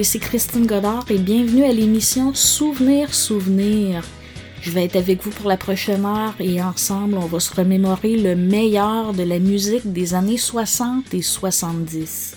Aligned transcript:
ici 0.00 0.18
Christine 0.18 0.66
Godard 0.66 1.04
et 1.08 1.18
bienvenue 1.18 1.62
à 1.62 1.72
l'émission 1.72 2.34
Souvenir 2.34 3.14
Souvenir. 3.14 4.02
Je 4.60 4.72
vais 4.72 4.84
être 4.86 4.96
avec 4.96 5.22
vous 5.22 5.30
pour 5.30 5.48
la 5.48 5.56
prochaine 5.56 6.04
heure 6.04 6.34
et 6.40 6.60
ensemble 6.60 7.16
on 7.16 7.26
va 7.26 7.38
se 7.38 7.54
remémorer 7.54 8.16
le 8.16 8.34
meilleur 8.34 9.12
de 9.12 9.22
la 9.22 9.38
musique 9.38 9.92
des 9.92 10.14
années 10.14 10.36
60 10.36 11.14
et 11.14 11.22
70. 11.22 12.36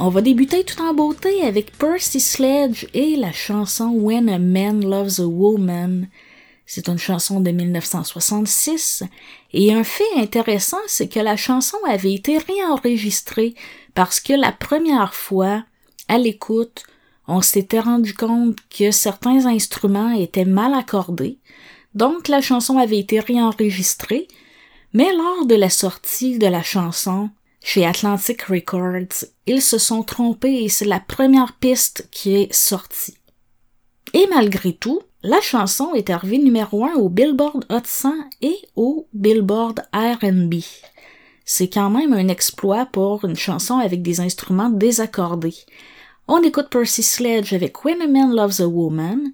On 0.00 0.08
va 0.08 0.22
débuter 0.22 0.64
tout 0.64 0.82
en 0.82 0.92
beauté 0.92 1.42
avec 1.42 1.70
Percy 1.78 2.18
Sledge 2.18 2.86
et 2.94 3.14
la 3.14 3.32
chanson 3.32 3.90
When 3.90 4.28
a 4.28 4.40
Man 4.40 4.84
Loves 4.84 5.20
a 5.20 5.26
Woman. 5.26 6.08
C'est 6.66 6.88
une 6.88 6.98
chanson 6.98 7.40
de 7.40 7.52
1966 7.52 9.04
et 9.52 9.72
un 9.72 9.84
fait 9.84 10.02
intéressant, 10.16 10.80
c'est 10.88 11.08
que 11.08 11.20
la 11.20 11.36
chanson 11.36 11.76
avait 11.88 12.14
été 12.14 12.38
réenregistrée 12.38 13.54
parce 13.94 14.18
que 14.18 14.32
la 14.32 14.50
première 14.50 15.14
fois, 15.14 15.62
à 16.12 16.18
l'écoute, 16.18 16.82
on 17.26 17.40
s'était 17.40 17.80
rendu 17.80 18.12
compte 18.12 18.58
que 18.68 18.90
certains 18.90 19.46
instruments 19.46 20.12
étaient 20.12 20.44
mal 20.44 20.74
accordés, 20.74 21.38
donc 21.94 22.28
la 22.28 22.42
chanson 22.42 22.76
avait 22.76 22.98
été 22.98 23.18
réenregistrée, 23.18 24.28
mais 24.92 25.10
lors 25.16 25.46
de 25.46 25.54
la 25.54 25.70
sortie 25.70 26.36
de 26.36 26.46
la 26.46 26.62
chanson, 26.62 27.30
chez 27.64 27.86
Atlantic 27.86 28.42
Records, 28.42 29.24
ils 29.46 29.62
se 29.62 29.78
sont 29.78 30.02
trompés 30.02 30.64
et 30.64 30.68
c'est 30.68 30.84
la 30.84 31.00
première 31.00 31.54
piste 31.54 32.08
qui 32.10 32.34
est 32.34 32.52
sortie. 32.52 33.16
Et 34.12 34.26
malgré 34.28 34.74
tout, 34.74 35.00
la 35.22 35.40
chanson 35.40 35.94
est 35.94 36.10
arrivée 36.10 36.38
numéro 36.38 36.84
un 36.84 36.94
au 36.94 37.08
Billboard 37.08 37.64
Hot 37.70 37.86
100 37.86 38.12
et 38.42 38.58
au 38.76 39.08
Billboard 39.14 39.80
R&B. 39.94 40.56
C'est 41.46 41.68
quand 41.68 41.88
même 41.88 42.12
un 42.12 42.28
exploit 42.28 42.84
pour 42.84 43.24
une 43.24 43.36
chanson 43.36 43.78
avec 43.78 44.02
des 44.02 44.20
instruments 44.20 44.70
désaccordés. 44.70 45.54
On 46.34 46.42
écoute 46.42 46.70
Percy 46.70 47.02
Sledge 47.02 47.52
avec 47.52 47.84
When 47.84 48.00
a 48.00 48.06
Man 48.06 48.34
Loves 48.34 48.62
a 48.62 48.66
Woman, 48.66 49.32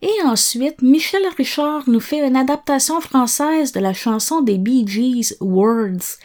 et 0.00 0.22
ensuite 0.24 0.80
Michel 0.80 1.20
Richard 1.36 1.82
nous 1.90 2.00
fait 2.00 2.26
une 2.26 2.36
adaptation 2.36 3.02
française 3.02 3.72
de 3.72 3.80
la 3.80 3.92
chanson 3.92 4.40
des 4.40 4.56
Bee 4.56 4.86
Gees 4.86 5.36
Words. 5.42 6.16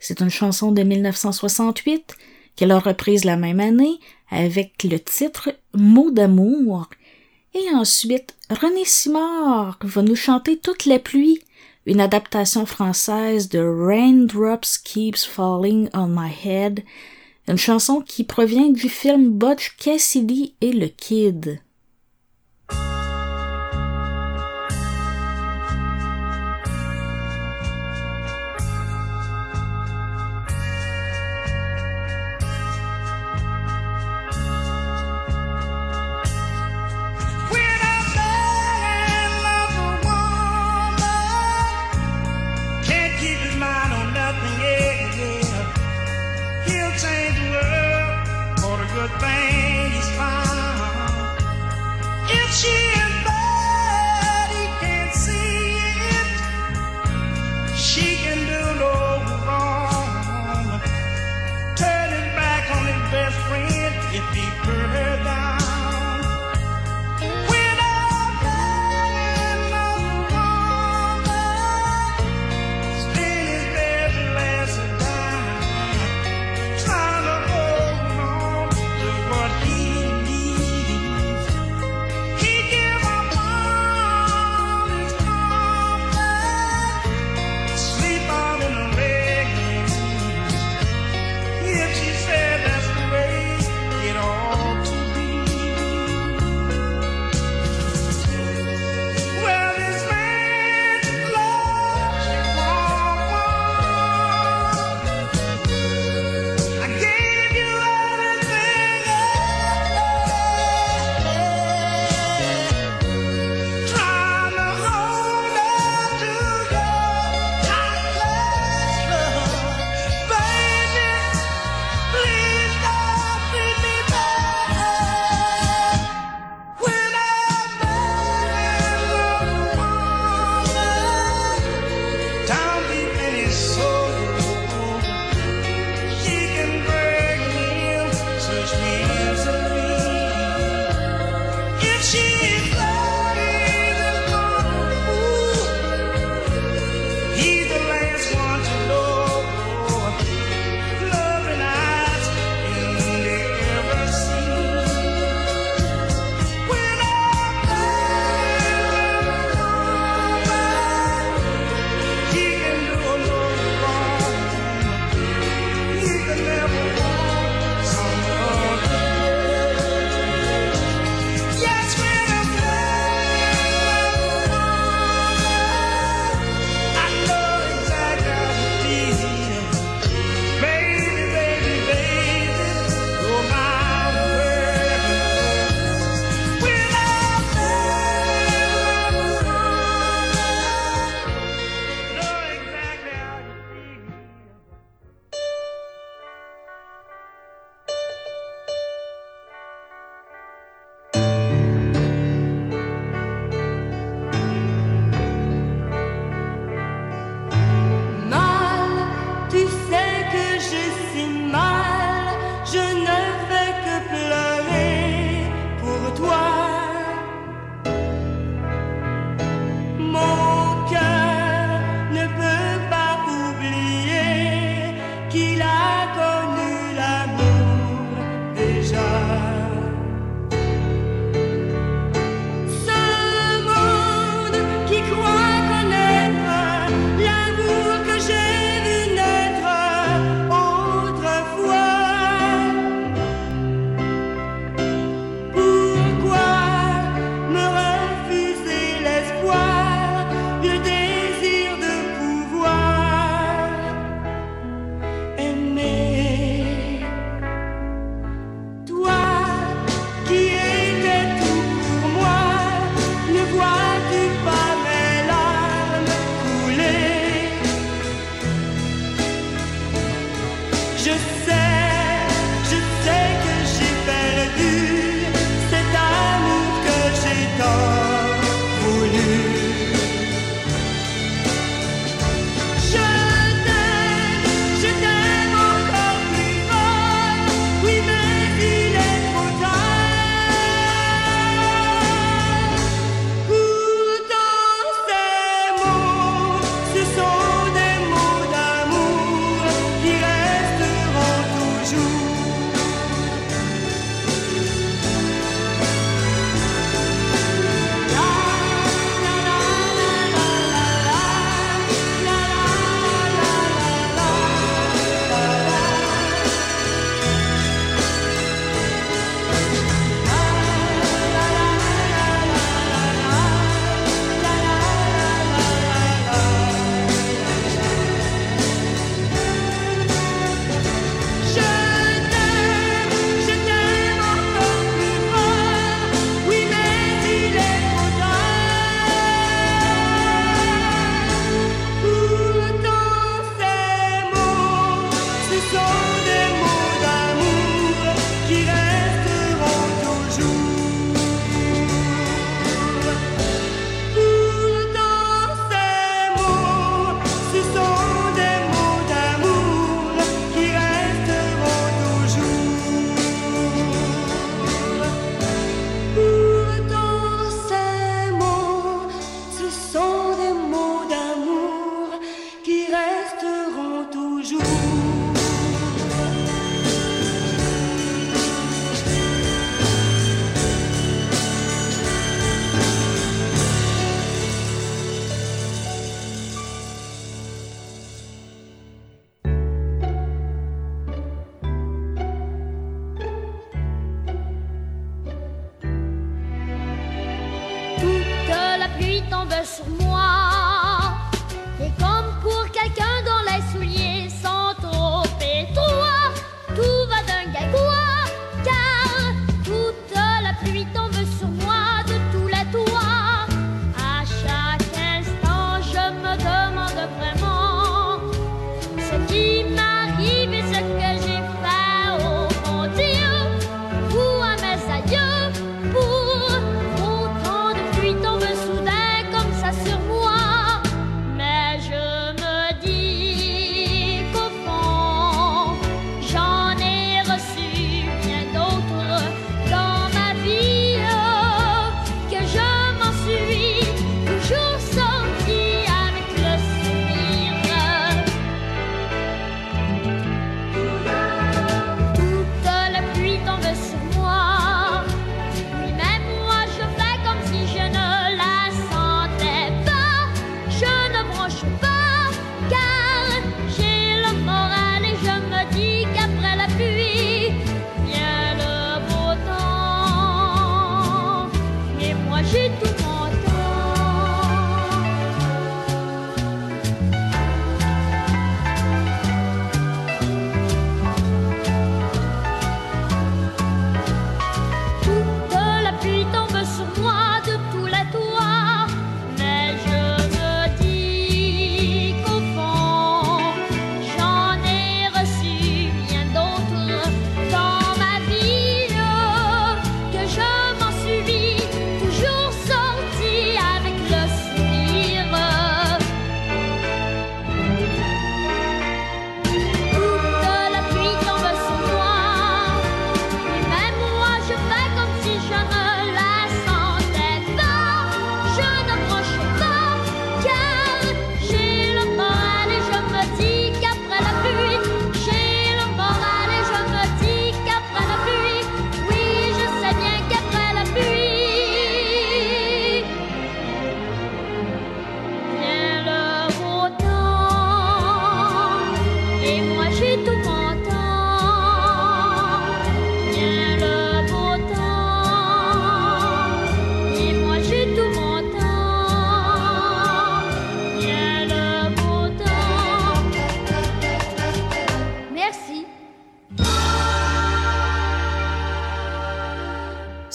C'est 0.00 0.22
une 0.22 0.30
chanson 0.30 0.72
de 0.72 0.82
1968 0.82 2.16
qu'elle 2.56 2.70
a 2.70 2.78
reprise 2.78 3.26
la 3.26 3.36
même 3.36 3.60
année 3.60 4.00
avec 4.30 4.82
le 4.82 4.98
titre 4.98 5.54
Mots 5.74 6.10
d'amour. 6.10 6.88
Et 7.52 7.68
ensuite, 7.74 8.34
René 8.48 8.86
Simard 8.86 9.78
va 9.82 10.00
nous 10.00 10.16
chanter 10.16 10.56
Toute 10.56 10.86
la 10.86 10.98
pluie 10.98 11.40
une 11.84 12.00
adaptation 12.00 12.64
française 12.64 13.50
de 13.50 13.58
Raindrops 13.58 14.78
Keeps 14.82 15.26
Falling 15.26 15.90
on 15.92 16.08
My 16.08 16.32
Head, 16.32 16.82
une 17.48 17.58
chanson 17.58 18.00
qui 18.00 18.24
provient 18.24 18.70
du 18.70 18.88
film 18.88 19.30
Butch 19.30 19.76
Cassidy 19.76 20.54
et 20.60 20.72
le 20.72 20.88
Kid. 20.88 21.60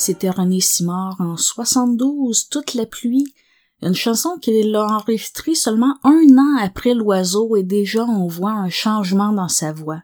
C'était 0.01 0.31
René 0.31 0.59
Simard 0.59 1.15
en 1.19 1.37
72, 1.37 2.49
Toute 2.49 2.73
la 2.73 2.87
pluie, 2.87 3.33
une 3.83 3.93
chanson 3.93 4.39
qu'il 4.41 4.75
a 4.75 4.85
enregistrée 4.85 5.53
seulement 5.53 5.95
un 6.03 6.37
an 6.37 6.57
après 6.59 6.95
l'oiseau 6.95 7.55
et 7.55 7.61
déjà 7.61 8.03
on 8.05 8.27
voit 8.27 8.51
un 8.51 8.69
changement 8.69 9.31
dans 9.31 9.47
sa 9.47 9.71
voix. 9.71 10.01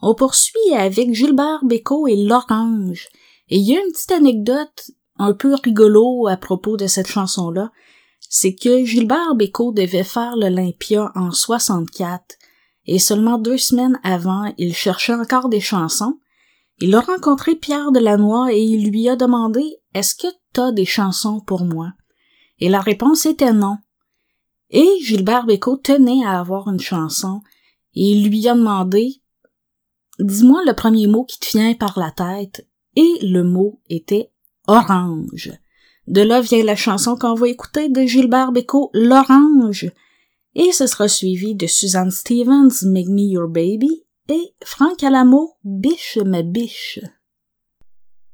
On 0.00 0.14
poursuit 0.14 0.74
avec 0.74 1.12
Gilbert 1.12 1.60
Bécaud 1.62 2.06
et 2.06 2.16
L'Orange. 2.16 3.08
Et 3.48 3.58
il 3.58 3.68
y 3.68 3.76
a 3.76 3.80
une 3.80 3.92
petite 3.92 4.12
anecdote 4.12 4.90
un 5.18 5.34
peu 5.34 5.54
rigolo 5.62 6.26
à 6.26 6.38
propos 6.38 6.78
de 6.78 6.86
cette 6.86 7.08
chanson-là. 7.08 7.70
C'est 8.18 8.54
que 8.54 8.84
Gilbert 8.84 9.34
Bécaud 9.34 9.72
devait 9.72 10.04
faire 10.04 10.36
l'Olympia 10.36 11.12
en 11.14 11.32
64 11.32 12.36
et 12.86 12.98
seulement 12.98 13.36
deux 13.36 13.58
semaines 13.58 14.00
avant, 14.02 14.52
il 14.56 14.74
cherchait 14.74 15.14
encore 15.14 15.50
des 15.50 15.60
chansons 15.60 16.18
il 16.82 16.96
a 16.96 17.00
rencontré 17.00 17.54
Pierre 17.54 17.92
Delannoy 17.92 18.52
et 18.52 18.60
il 18.60 18.90
lui 18.90 19.08
a 19.08 19.14
demandé 19.14 19.78
Est-ce 19.94 20.16
que 20.16 20.26
t'as 20.52 20.72
des 20.72 20.84
chansons 20.84 21.38
pour 21.38 21.64
moi? 21.64 21.92
Et 22.58 22.68
la 22.68 22.80
réponse 22.80 23.24
était 23.24 23.52
non. 23.52 23.76
Et 24.68 24.88
Gilbert 25.00 25.46
Bécaud 25.46 25.76
tenait 25.76 26.24
à 26.24 26.40
avoir 26.40 26.66
une 26.66 26.80
chanson 26.80 27.40
et 27.94 28.10
il 28.10 28.28
lui 28.28 28.48
a 28.48 28.54
demandé 28.54 29.22
Dis-moi 30.18 30.62
le 30.66 30.74
premier 30.74 31.06
mot 31.06 31.24
qui 31.24 31.38
te 31.38 31.56
vient 31.56 31.72
par 31.74 31.96
la 32.00 32.10
tête. 32.10 32.66
Et 32.96 33.18
le 33.22 33.44
mot 33.44 33.80
était 33.88 34.32
orange. 34.66 35.52
De 36.08 36.20
là 36.20 36.40
vient 36.40 36.64
la 36.64 36.74
chanson 36.74 37.14
qu'on 37.16 37.34
va 37.34 37.46
écouter 37.46 37.90
de 37.90 38.02
Gilbert 38.02 38.50
Bécaud, 38.50 38.90
L'Orange. 38.92 39.88
Et 40.56 40.72
ce 40.72 40.88
sera 40.88 41.06
suivi 41.06 41.54
de 41.54 41.68
Suzanne 41.68 42.10
Stevens, 42.10 42.82
Make 42.82 43.08
Me 43.08 43.22
Your 43.22 43.48
Baby, 43.48 44.04
et 44.32 44.54
Franck 44.64 45.02
Alamo, 45.02 45.58
Biche 45.62 46.24
ma 46.24 46.42
biche. 46.42 47.00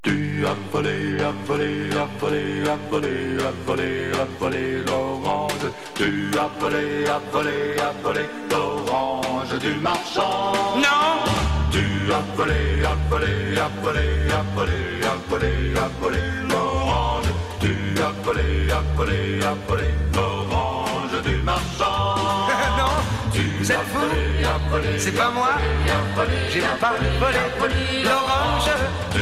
Tu 0.03 0.47
as 0.47 0.55
volé, 0.73 1.19
as 1.21 1.33
volé, 1.47 1.91
as 1.91 2.09
volé, 2.21 2.63
as 2.69 2.79
volé, 2.89 3.13
as 3.49 3.55
volé, 3.67 4.11
as 4.13 4.29
volé 4.39 4.85
l'orange. 4.87 5.67
Tu 5.95 6.31
as 6.39 6.51
volé, 6.61 7.05
as 7.07 7.21
volé, 7.33 7.77
as 7.81 7.93
volé 8.03 8.25
l'orange 8.51 9.59
du 9.59 9.75
marchand. 9.81 10.53
Non! 10.77 11.19
Tu 11.73 11.85
as 12.13 12.25
volé, 12.37 12.85
as 12.85 12.99
volé, 13.11 13.59
as 13.59 13.73
volé, 13.83 14.09
as 14.39 14.47
volé, 14.55 14.81
as 15.03 15.19
volé, 15.29 15.53
as 15.85 15.91
volé 16.01 16.23
l'orange. 16.49 17.31
Tu 17.61 17.75
as 18.01 18.15
volé, 18.25 18.71
as 18.71 18.97
volé, 18.97 19.41
as 19.43 19.57
volé 19.69 19.91
l'orange 20.15 21.23
du 21.25 21.43
marchand. 21.43 22.19
C'est 24.99 25.13
pas 25.13 25.31
moi. 25.31 25.51
J'ai 26.53 26.61
pas 26.61 26.93
volé. 27.59 28.03
l'orange 28.05 28.71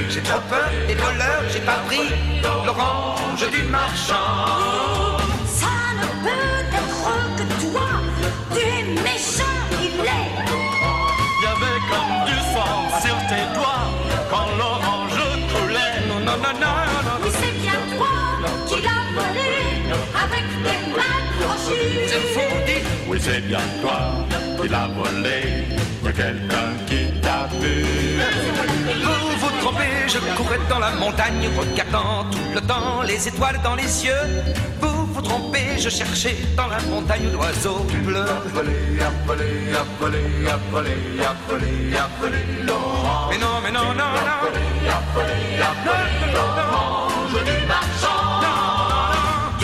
J'ai 0.09 0.21
trop 0.23 0.41
peur 0.49 0.71
des 0.89 0.95
voleurs 0.95 1.43
J'ai 1.53 1.61
pas 1.61 1.79
pris 1.87 2.09
l'orange 2.43 3.51
du 3.51 3.63
marchand. 3.65 5.19
Ça 5.47 5.67
ne 6.01 6.07
peut 6.25 6.67
être 6.75 7.37
que 7.37 7.67
toi 7.71 7.89
Tu 8.53 8.61
es 8.61 8.83
méchant, 9.03 9.45
il 9.81 10.01
est. 10.01 10.31
Il 11.19 11.45
y 11.45 11.47
avait 11.47 11.81
comme 11.91 12.17
du 12.27 12.39
sang 12.53 13.01
sur 13.01 13.17
tes 13.29 13.55
doigts 13.55 13.87
Quand 14.31 14.49
l'orange 14.59 15.21
coulait. 15.53 16.07
Non, 16.09 16.21
non, 16.21 16.37
non, 16.43 16.55
non, 16.61 17.03
non 17.05 17.19
Mais 17.23 17.31
c'est 17.31 17.61
bien 17.61 17.79
toi 17.97 18.09
qui 18.67 18.83
l'as 18.83 19.07
volé 19.15 19.53
Avec 20.25 20.45
tes 20.65 20.91
mains 20.91 21.23
crochues 21.41 22.09
C'est 22.09 22.35
fou, 22.35 22.41
Oui, 23.09 23.19
c'est 23.23 23.41
bien 23.47 23.61
toi 23.81 24.36
qui 24.67 24.73
l'a 24.73 24.89
volé. 24.89 25.67
Y 26.05 26.09
a 26.09 26.13
quelqu'un 26.13 26.69
qui 26.87 27.21
t'a 27.21 27.49
vu. 27.61 27.85
Vous 29.05 29.39
vous 29.41 29.61
trompez, 29.61 30.09
je 30.09 30.19
courais 30.37 30.61
dans 30.69 30.79
la 30.79 30.91
montagne, 30.93 31.49
regardant 31.59 32.25
tout 32.31 32.39
le 32.55 32.61
temps 32.61 33.03
les 33.07 33.29
étoiles 33.29 33.61
dans 33.63 33.75
les 33.75 34.05
yeux. 34.05 34.27
Vous 34.81 35.07
vous 35.07 35.23
trompez, 35.23 35.79
je 35.79 35.89
cherchais 35.89 36.37
dans 36.57 36.69
la 36.69 36.81
montagne 36.91 37.31
l'oiseau 37.33 37.87
bleu. 38.05 38.25
Volé, 38.55 39.01
a 39.01 39.11
volé, 39.27 39.51
a 39.75 39.85
volé, 40.01 40.23
a 40.49 40.57
volé, 40.71 40.97
a 41.23 41.35
volé, 41.49 41.97
a 41.97 42.09
volé, 42.21 42.43
l'orange. 42.67 43.31
Mais 43.31 43.39
non, 43.39 43.57
mais 43.63 43.73
non, 43.73 43.89
non, 44.01 44.11
non. 44.17 44.31
A 44.33 44.39
volé, 44.43 44.65
a 44.89 45.01
volé, 45.15 45.39
a 45.63 45.73
volé, 45.85 46.33
l'orange 46.35 47.45
du 47.45 47.67
marchand 47.67 48.16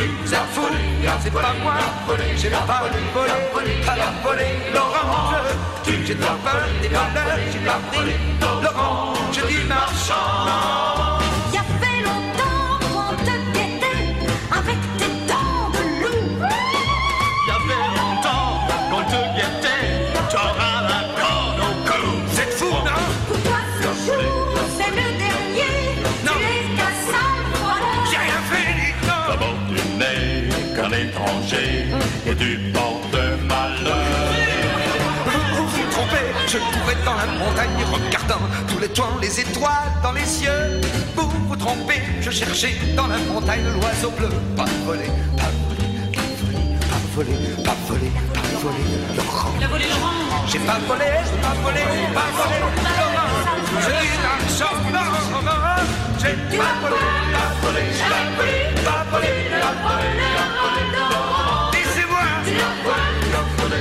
vous 0.06 0.34
a 0.34 0.38
ah, 0.38 1.18
c'est 1.22 1.32
pas 1.32 1.54
moi, 1.62 1.74
j'ai 2.36 2.50
pas 2.50 2.66
volé, 3.52 3.72
pas 3.84 3.96
la 3.96 4.12
volé, 4.22 4.46
Laurent, 4.74 5.32
j'ai 5.84 6.14
pas 6.14 6.36
volé, 6.44 6.88
j'ai 7.52 7.58
pas 7.58 7.80
volé, 7.92 8.16
Laurent, 8.40 9.14
je 9.32 9.46
dis 9.46 9.64
marchand. 9.68 10.91
Je 36.52 36.58
courais 36.58 36.98
dans 37.02 37.14
la 37.14 37.24
montagne, 37.24 37.70
regardant 37.90 38.42
tous 38.68 38.78
les 38.78 38.88
temps 38.88 39.16
les 39.22 39.40
étoiles 39.40 39.90
dans 40.02 40.12
les 40.12 40.26
cieux. 40.26 40.82
Pour 41.16 41.28
vous 41.48 41.56
tromper, 41.56 42.02
je 42.20 42.30
cherchais 42.30 42.74
dans 42.94 43.06
la 43.06 43.16
montagne 43.16 43.64
l'oiseau 43.72 44.10
bleu. 44.10 44.28
Pas 44.54 44.66
volé, 44.84 45.06
pas 45.34 45.48
volé, 45.64 45.88
pas 46.12 46.28
volé, 46.44 46.68
pas 46.90 47.00
volé, 47.16 47.40
pas 47.64 47.76
volé, 47.88 48.10
pas 48.34 48.42
volé, 48.60 48.84
Laurent. 49.16 49.54
Il. 49.58 49.66
J'ai 50.46 50.58
pas 50.58 50.78
volé, 50.86 51.08
j'ai 51.24 51.40
pas 51.40 51.54
volé, 51.62 51.84
pas 52.12 52.28
volé, 52.36 52.56
Laurent. 52.60 53.32
J'ai 53.80 54.04
l'argent, 54.20 54.76
Laurent. 54.92 55.80
J'ai 56.18 56.36
pas 56.58 56.74
volé, 56.82 57.00
pas 57.32 57.48
volé, 57.62 57.84
pas 58.12 58.24
volé, 58.36 58.56
pas 58.84 59.02
volé, 59.10 59.32
pas 59.56 59.72
volé, 59.80 60.84
Laurent. 60.92 61.72
Laissez-moi. 61.72 62.26
Volé, 63.56 63.80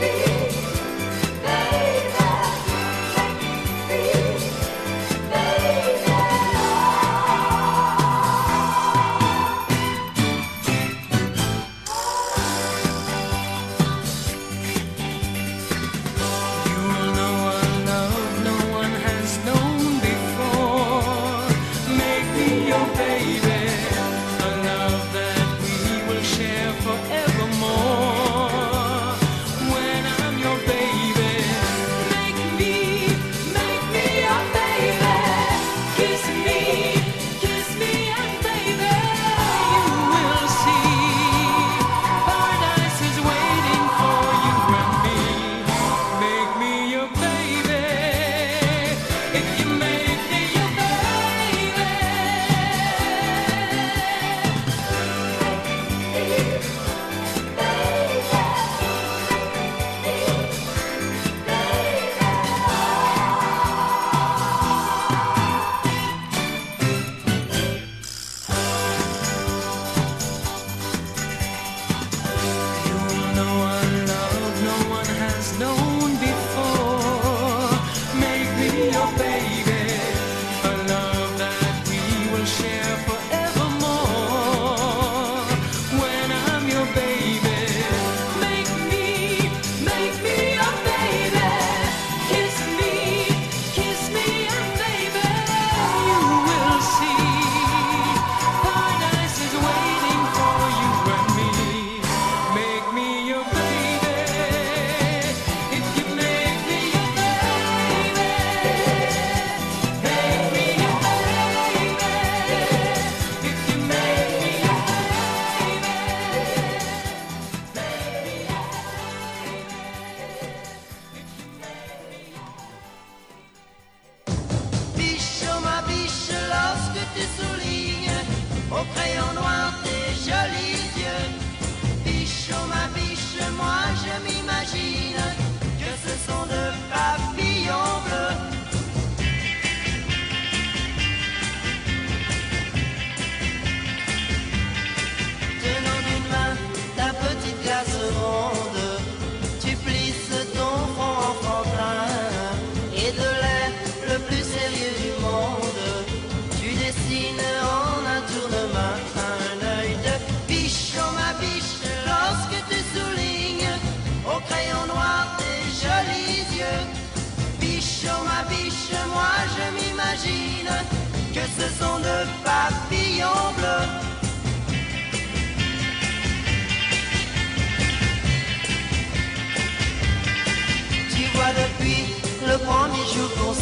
Yeah. 0.00 0.29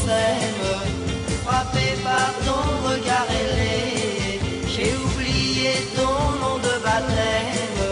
S'aime, 0.09 0.69
frappé 1.45 1.87
par 2.03 2.31
ton 2.47 2.65
regard 2.89 3.29
ailé. 3.41 4.41
J'ai 4.73 4.93
oublié 5.07 5.73
ton 5.99 6.19
nom 6.43 6.57
de 6.69 6.75
baptême, 6.87 7.85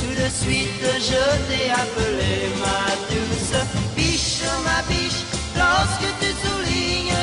tout 0.00 0.14
de 0.22 0.28
suite 0.42 0.84
je 1.08 1.24
t'ai 1.46 1.66
appelé 1.82 2.34
ma 2.62 2.82
douce 3.10 3.56
biche, 3.96 4.42
ma 4.68 4.80
biche, 4.90 5.22
lorsque 5.62 6.08
tu 6.20 6.30
soulignes 6.42 7.22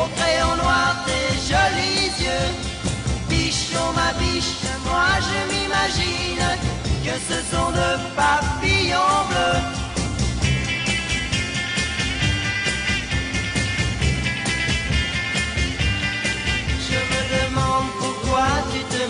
au 0.00 0.06
crayon 0.16 0.54
noir 0.62 0.90
tes 1.06 1.28
jolis 1.50 2.12
yeux. 2.26 2.48
Bichon, 3.28 3.88
ma 4.00 4.10
biche, 4.20 4.54
moi 4.88 5.10
je 5.28 5.38
m'imagine 5.50 6.48
que 7.04 7.14
ce 7.28 7.38
sont 7.52 7.70
de 7.80 7.90
papillons 8.18 9.20
bleus. 9.30 9.59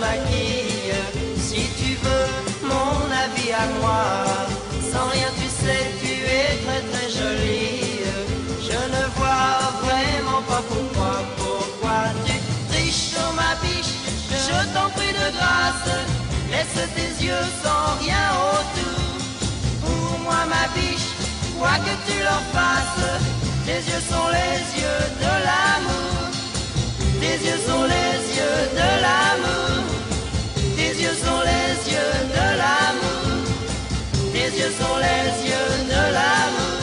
Maquilles. 0.01 0.99
Si 1.49 1.63
tu 1.81 1.91
veux 2.05 2.29
mon 2.73 2.97
avis 3.25 3.53
à 3.53 3.67
moi, 3.81 4.05
sans 4.91 5.07
rien 5.15 5.31
tu 5.41 5.49
sais, 5.61 5.83
tu 6.03 6.13
es 6.39 6.51
très 6.65 6.83
très 6.91 7.09
jolie. 7.19 8.05
Je 8.69 8.81
ne 8.97 9.03
vois 9.17 9.57
vraiment 9.87 10.43
pas 10.53 10.63
pourquoi, 10.71 11.15
pourquoi 11.43 11.99
tu 12.27 12.35
triches 12.71 13.05
sur 13.15 13.29
ma 13.41 13.53
biche. 13.63 13.95
Je 14.47 14.59
t'en 14.75 14.89
prie 14.97 15.15
de 15.23 15.29
grâce, 15.39 15.91
laisse 16.53 16.81
tes 16.97 17.13
yeux 17.25 17.47
sans 17.63 17.87
rien 18.05 18.27
autour. 18.55 19.11
Pour 19.85 20.19
moi, 20.25 20.41
ma 20.55 20.65
biche, 20.77 21.11
quoi 21.59 21.77
que 21.87 21.95
tu 22.07 22.17
leur 22.29 22.45
fasses, 22.57 23.11
tes 23.67 23.81
yeux 23.91 24.05
sont 24.13 24.29
les 24.39 24.81
yeux 24.81 25.05
de 25.25 25.33
l'amour. 25.47 26.20
Tes 27.21 27.37
yeux 27.47 27.61
sont 27.67 27.85
les 27.85 28.17
yeux 28.39 28.61
de 28.73 28.89
l'amour. 29.05 29.85
Tes 30.75 30.93
yeux 31.03 31.17
sont 31.25 31.43
les 31.45 31.93
yeux 31.93 32.17
de 32.37 32.47
l'amour. 32.61 33.45
Tes 34.33 34.51
yeux 34.59 34.73
sont 34.81 34.97
les 34.97 35.27
yeux 35.51 35.73
de 35.85 36.03
l'amour. 36.15 36.81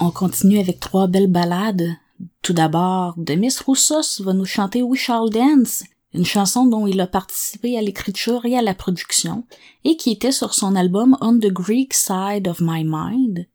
On 0.00 0.10
continue 0.10 0.58
avec 0.58 0.80
trois 0.80 1.06
belles 1.06 1.30
ballades. 1.30 1.96
Tout 2.42 2.52
d'abord, 2.52 3.14
Demis 3.16 3.54
Roussos 3.64 4.20
va 4.20 4.32
nous 4.32 4.44
chanter 4.44 4.82
We 4.82 5.00
Shall 5.00 5.30
Dance, 5.30 5.84
une 6.12 6.24
chanson 6.24 6.66
dont 6.66 6.88
il 6.88 7.00
a 7.00 7.06
participé 7.06 7.78
à 7.78 7.82
l'écriture 7.82 8.44
et 8.46 8.58
à 8.58 8.62
la 8.62 8.74
production, 8.74 9.44
et 9.84 9.96
qui 9.96 10.10
était 10.10 10.32
sur 10.32 10.54
son 10.54 10.74
album 10.74 11.16
On 11.20 11.38
the 11.38 11.52
Greek 11.52 11.94
Side 11.94 12.48
of 12.48 12.60
My 12.60 12.82
Mind. 12.84 13.46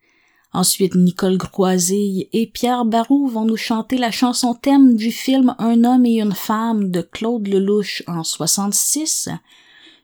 Ensuite, 0.54 0.96
Nicole 0.96 1.38
Groisille 1.38 2.28
et 2.34 2.46
Pierre 2.46 2.84
Barou 2.84 3.28
vont 3.28 3.46
nous 3.46 3.58
chanter 3.58 3.98
la 3.98 4.12
chanson 4.12 4.54
thème 4.54 4.96
du 4.96 5.12
film 5.12 5.56
Un 5.60 5.86
homme 5.86 6.06
et 6.06 6.20
une 6.20 6.34
femme 6.34 6.92
de 6.92 7.02
Claude 7.02 7.48
Lelouch 7.48 8.04
en 8.08 8.24
66, 8.24 9.30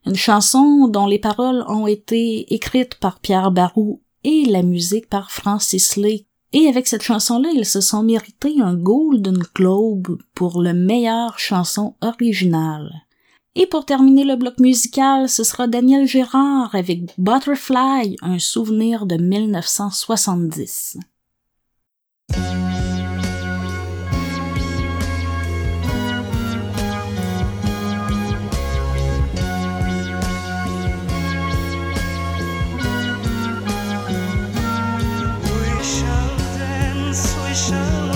une 0.05 0.15
chanson 0.15 0.87
dont 0.87 1.05
les 1.05 1.19
paroles 1.19 1.65
ont 1.67 1.85
été 1.85 2.53
écrites 2.53 2.95
par 2.95 3.19
Pierre 3.19 3.51
Barou 3.51 4.01
et 4.23 4.45
la 4.45 4.63
musique 4.63 5.09
par 5.09 5.31
Francis 5.31 5.97
Lay. 5.97 6.25
Et 6.53 6.67
avec 6.67 6.87
cette 6.87 7.03
chanson-là, 7.03 7.49
ils 7.53 7.65
se 7.65 7.81
sont 7.81 8.03
mérités 8.03 8.61
un 8.61 8.73
Golden 8.73 9.43
Globe 9.53 10.17
pour 10.33 10.61
le 10.61 10.73
meilleure 10.73 11.37
chanson 11.39 11.95
originale. 11.99 13.06
Et 13.59 13.65
pour 13.65 13.85
terminer 13.85 14.23
le 14.23 14.35
bloc 14.35 14.59
musical, 14.59 15.27
ce 15.27 15.43
sera 15.43 15.65
Daniel 15.65 16.05
Gérard 16.07 16.75
avec 16.75 17.11
Butterfly, 17.17 18.15
un 18.21 18.37
souvenir 18.37 19.07
de 19.07 19.17
1970. 19.17 20.99
We 37.69 38.06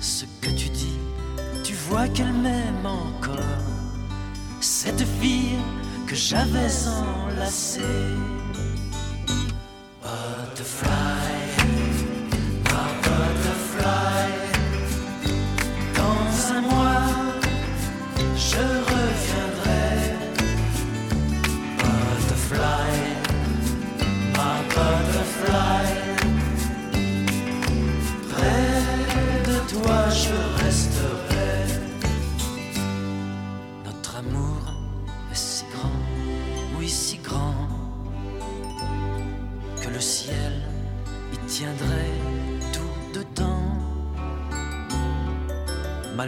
ce 0.00 0.24
que 0.40 0.50
tu 0.50 0.68
dis, 0.70 0.98
tu 1.62 1.74
vois 1.74 2.08
qu'elle 2.08 2.32
m'aime 2.32 2.86
encore. 2.86 3.36
Cette 4.60 5.04
fille 5.20 5.58
que 6.06 6.14
j'avais 6.14 6.70
enlacée. 6.88 7.80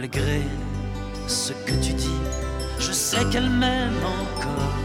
malgré 0.03 0.41
ce 1.27 1.53
que 1.65 1.71
tu 1.81 1.93
dis, 1.93 2.21
je 2.77 2.91
sais 2.91 3.23
qu'elle 3.31 3.49
m'aime 3.49 4.03
encore. 4.21 4.77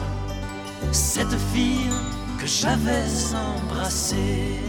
Cette 0.92 1.36
fille 1.52 1.90
que 2.38 2.46
j'avais 2.46 3.04
embrassée. 3.34 4.60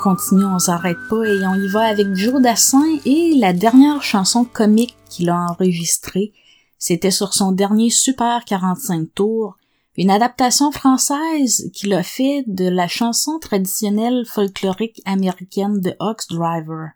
Continue, 0.00 0.46
on 0.46 0.58
s'arrête 0.58 0.98
pas 1.08 1.24
et 1.24 1.46
on 1.46 1.54
y 1.54 1.68
va 1.68 1.82
avec 1.82 2.14
Joe 2.14 2.40
Dassin 2.40 2.98
et 3.04 3.34
la 3.36 3.52
dernière 3.52 4.02
chanson 4.02 4.44
comique 4.44 4.96
qu'il 5.08 5.28
a 5.28 5.36
enregistrée. 5.50 6.32
C'était 6.78 7.10
sur 7.10 7.34
son 7.34 7.52
dernier 7.52 7.90
Super 7.90 8.44
45 8.46 9.14
tours, 9.14 9.58
une 9.96 10.10
adaptation 10.10 10.72
française 10.72 11.70
qu'il 11.74 11.92
a 11.92 12.02
fait 12.02 12.44
de 12.46 12.66
la 12.66 12.88
chanson 12.88 13.38
traditionnelle 13.38 14.24
folklorique 14.26 15.02
américaine 15.04 15.80
de 15.80 15.94
Ox 16.00 16.28
Driver. 16.28 16.90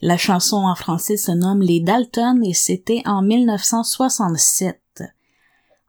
La 0.00 0.16
chanson 0.16 0.58
en 0.58 0.76
français 0.76 1.16
se 1.16 1.32
nomme 1.32 1.62
Les 1.62 1.80
Dalton 1.80 2.44
et 2.44 2.54
c'était 2.54 3.02
en 3.06 3.22
1967. 3.22 4.80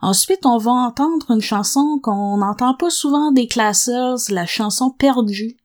Ensuite, 0.02 0.46
on 0.46 0.58
va 0.58 0.72
entendre 0.72 1.30
une 1.30 1.42
chanson 1.42 2.00
qu'on 2.02 2.38
n'entend 2.38 2.74
pas 2.74 2.90
souvent 2.90 3.32
des 3.32 3.48
Classers, 3.48 4.30
la 4.30 4.46
chanson 4.46 4.90
Perdue. 4.90 5.58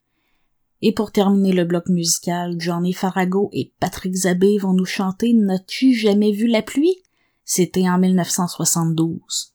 Et 0.85 0.91
pour 0.93 1.13
terminer 1.13 1.53
le 1.53 1.65
bloc 1.65 1.89
musical, 1.89 2.57
Johnny 2.59 2.93
Farago 2.93 3.51
et 3.53 3.73
Patrick 3.79 4.15
Zabé 4.17 4.59
vont 4.59 4.73
nous 4.73 4.85
chanter 4.85 5.33
N'as-tu 5.33 5.95
jamais 5.95 6.33
vu 6.33 6.49
la 6.49 6.61
pluie? 6.61 6.97
C'était 7.45 7.89
en 7.89 7.99
1972. 7.99 9.55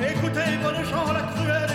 Écoutez, 0.00 0.40
bonnes 0.62 0.84
gens, 0.84 1.12
la 1.12 1.22
cruelle 1.34 1.72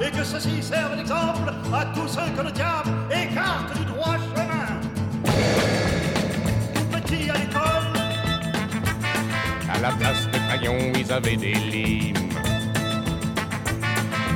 et 0.00 0.10
que 0.10 0.24
ceci 0.24 0.62
serve 0.62 0.96
d'exemple 0.96 1.52
à 1.72 1.86
tous 1.94 2.08
ceux 2.08 2.30
que 2.36 2.42
le 2.42 2.52
diable 2.52 2.90
des 11.20 11.36
limes. 11.36 12.14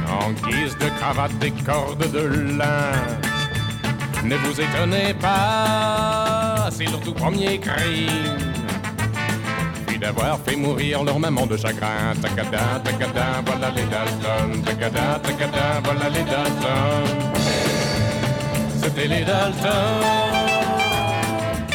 En 0.08 0.32
guise 0.48 0.76
de 0.78 0.88
cravate, 0.98 1.38
des 1.38 1.50
cordes 1.50 2.10
de 2.10 2.26
lin. 2.58 2.92
Ne 4.24 4.36
vous 4.36 4.60
étonnez 4.60 5.14
pas, 5.14 6.68
c'est 6.70 6.84
leur 6.84 7.00
tout 7.00 7.12
premier 7.12 7.58
crime. 7.58 8.38
Puis 9.86 9.98
d'avoir 9.98 10.38
fait 10.40 10.56
mourir 10.56 11.04
leur 11.04 11.18
maman 11.18 11.46
de 11.46 11.56
chagrin. 11.56 12.14
Tacada, 12.20 12.80
tacada, 12.84 13.26
voilà 13.46 13.70
les 13.70 13.84
Dalton. 13.84 14.62
Tacada, 14.64 15.20
tacada, 15.22 15.80
voilà 15.84 16.08
les 16.08 16.24
Dalton. 16.24 17.04
C'était 18.82 19.08
les 19.08 19.24
Dalton. 19.24 20.02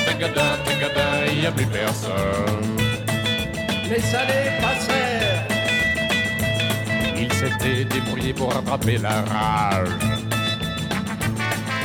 Tacada, 0.06 0.58
tacada, 0.66 1.34
y 1.42 1.46
a 1.46 1.52
plus 1.52 1.66
personne. 1.66 2.85
Les 3.90 4.16
années 4.16 4.52
passèrent. 4.62 5.48
Il 7.18 7.32
s'était 7.34 7.86
débrouillé 7.86 8.34
pour 8.34 8.52
rattraper 8.54 8.98
la 8.98 9.22
rage. 9.22 9.90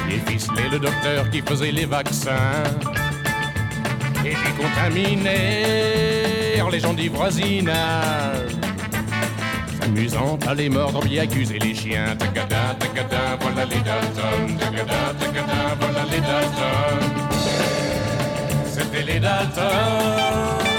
Il 0.09 0.21
ficelait 0.21 0.69
le 0.73 0.79
docteur 0.79 1.31
qui 1.31 1.41
faisait 1.41 1.73
les 1.73 1.87
vaccins. 1.87 2.65
Et 4.25 4.35
puis 4.35 4.53
contaminèrent 4.59 5.31
les 6.71 6.81
gens 6.81 6.95
du 6.95 7.09
voisinage. 7.09 8.51
S'amusant 9.81 10.39
à 10.47 10.55
les 10.55 10.69
mordre, 10.69 11.05
bien 11.05 11.23
accuser 11.23 11.59
les 11.59 11.75
chiens. 11.75 12.17
Tacada, 12.17 12.77
tacada, 12.79 13.39
voilà 13.41 13.65
les 13.65 13.81
Dalton. 13.81 14.57
Tacada, 14.59 15.15
tacada, 15.19 15.77
voilà 15.81 16.05
les 16.11 16.21
Dalton. 16.21 17.01
C'était 18.67 19.03
les 19.03 19.21
Dalton. 19.21 20.70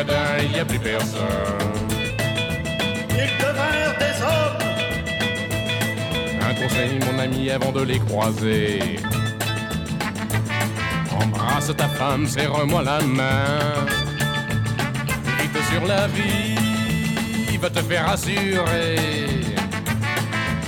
Il 0.00 0.52
n'y 0.52 0.60
a 0.60 0.64
plus 0.64 0.78
personne. 0.78 1.18
Ils 3.10 3.34
devinrent 3.42 3.98
des 3.98 4.22
hommes. 4.22 4.62
Un 6.40 6.54
conseil, 6.54 7.00
mon 7.00 7.18
ami, 7.18 7.50
avant 7.50 7.72
de 7.72 7.82
les 7.82 7.98
croiser. 7.98 9.00
Embrasse 11.20 11.74
ta 11.76 11.88
femme, 11.88 12.28
serre-moi 12.28 12.82
la 12.84 13.00
main. 13.00 13.86
Vite 15.40 15.58
sur 15.72 15.84
la 15.86 16.06
vie, 16.06 17.58
va 17.58 17.68
te 17.68 17.80
faire 17.80 18.08
assurer. 18.08 18.96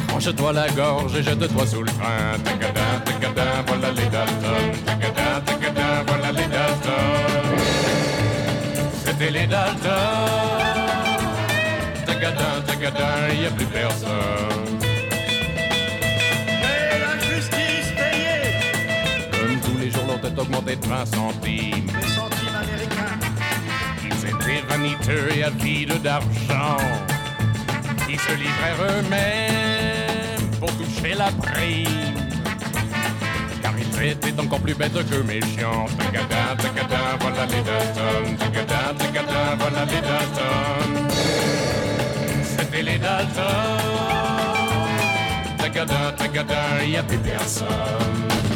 Tranche-toi 0.09 0.53
la 0.53 0.69
gorge 0.71 1.15
et 1.17 1.23
jette-toi 1.23 1.67
sous 1.69 1.83
le 1.83 1.91
train. 1.93 2.37
Tacada, 2.45 3.01
tacada, 3.05 3.45
voilà 3.69 3.93
les 3.93 4.09
Dalton. 4.09 4.73
Tacada, 4.85 5.41
tacada, 5.47 5.60
C'était 9.21 9.33
les 9.33 9.47
Dalton. 9.47 9.91
Tacada, 12.07 12.63
tacada, 12.67 13.35
y 13.35 13.45
a 13.45 13.51
plus 13.51 13.67
personne. 13.67 14.81
Et 16.63 16.99
la 16.99 17.19
justice 17.19 17.91
payée. 17.99 18.55
Comme 19.31 19.61
tous 19.61 19.79
les 19.79 19.91
jours, 19.91 20.07
leur 20.07 20.23
tête 20.23 20.39
augmentait 20.39 20.77
de 20.77 20.87
20 20.87 21.05
centimes. 21.05 21.87
Les 22.01 22.09
centimes 22.09 22.57
américains. 22.63 23.19
Ils 24.07 24.27
étaient 24.27 24.67
vaniteux 24.67 25.37
et 25.37 25.45
avides 25.45 26.01
d'argent. 26.01 26.79
Ils 28.09 28.19
se 28.19 28.33
livrèrent 28.33 29.01
eux-mêmes 29.01 30.51
pour 30.59 30.71
toucher 30.79 31.13
la 31.15 31.31
prime. 31.31 32.30
Ils 34.03 34.13
étaient 34.13 34.41
encore 34.41 34.61
plus 34.61 34.75
bêtes 34.75 34.93
que 34.93 35.17
méchants. 35.23 35.85
Tacada, 35.99 36.57
tacada, 36.57 36.99
voilà 37.21 37.47
les 37.47 37.63
Dalton. 37.63 38.37
Tacada, 38.39 38.95
tacada, 38.99 39.57
voilà 39.59 39.85
les 39.85 40.01
Dalton. 40.01 41.09
C'était 42.43 42.83
les 42.83 42.99
Dalton. 42.99 43.43
Tacada, 45.59 46.13
tacada, 46.17 46.85
y 46.87 46.97
a 46.97 47.03
plus 47.03 47.19
personne. 47.19 48.50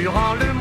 durant 0.00 0.34
le 0.34 0.55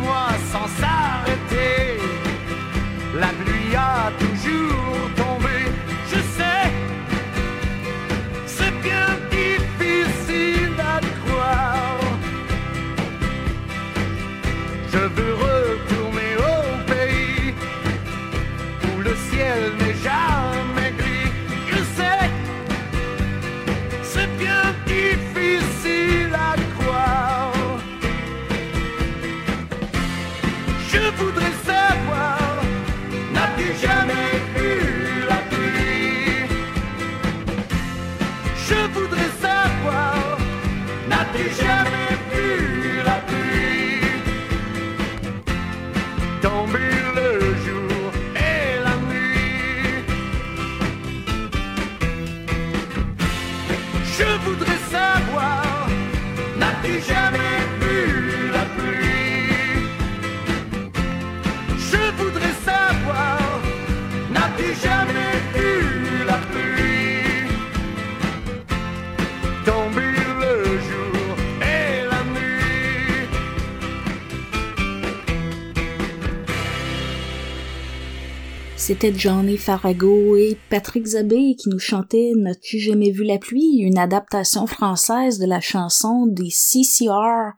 C'était 78.87 79.15
Johnny 79.15 79.57
Farago 79.57 80.35
et 80.35 80.59
Patrick 80.69 81.07
Zabé 81.07 81.55
qui 81.55 81.69
nous 81.69 81.79
chantaient 81.79 82.33
N'as-tu 82.35 82.77
jamais 82.77 83.09
vu 83.09 83.23
la 83.23 83.39
pluie, 83.39 83.79
une 83.79 83.97
adaptation 83.97 84.67
française 84.67 85.39
de 85.39 85.47
la 85.47 85.59
chanson 85.59 86.27
des 86.27 86.51
CCR 86.51 87.55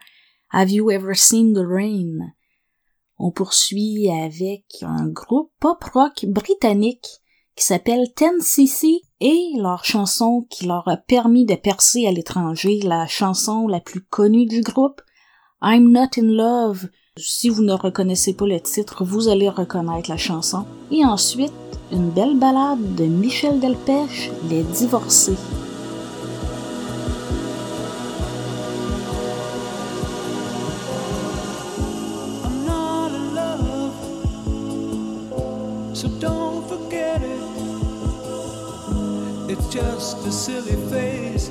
Have 0.51 0.71
You 0.71 0.89
Ever 0.89 1.15
Seen 1.15 1.53
the 1.53 1.65
Rain? 1.67 2.32
On 3.17 3.32
poursuit 3.32 4.09
avec 4.09 4.63
un 4.84 5.09
groupe 5.09 5.51
pop 5.59 5.84
rock 5.93 6.25
britannique 6.28 7.09
qui 7.57 7.65
s'appelle 7.65 8.13
Ten 8.15 8.39
CC 8.39 9.01
et 9.19 9.49
leur 9.57 9.84
chanson 9.84 10.47
qui 10.49 10.65
leur 10.65 10.88
a 10.88 10.95
permis 10.95 11.45
de 11.45 11.55
percer 11.55 12.07
à 12.07 12.13
l'étranger, 12.13 12.80
la 12.84 13.05
chanson 13.05 13.67
la 13.67 13.82
plus 13.82 14.01
connue 14.01 14.45
du 14.45 14.61
groupe, 14.61 15.01
I'm 15.61 15.91
Not 15.91 16.17
in 16.17 16.32
Love, 16.32 16.88
si 17.18 17.49
vous 17.49 17.63
ne 17.63 17.74
reconnaissez 17.74 18.34
pas 18.34 18.45
le 18.45 18.59
titre, 18.59 19.03
vous 19.03 19.28
allez 19.28 19.49
reconnaître 19.49 20.09
la 20.09 20.18
chanson. 20.18 20.65
Et 20.91 21.03
ensuite, 21.03 21.53
une 21.91 22.09
belle 22.09 22.38
balade 22.38 22.95
de 22.95 23.05
Michel 23.05 23.59
Delpech, 23.59 24.32
Les 24.49 24.63
Divorcés. 24.63 25.38
just 39.70 40.26
a 40.26 40.32
silly 40.32 40.76
face 40.89 41.49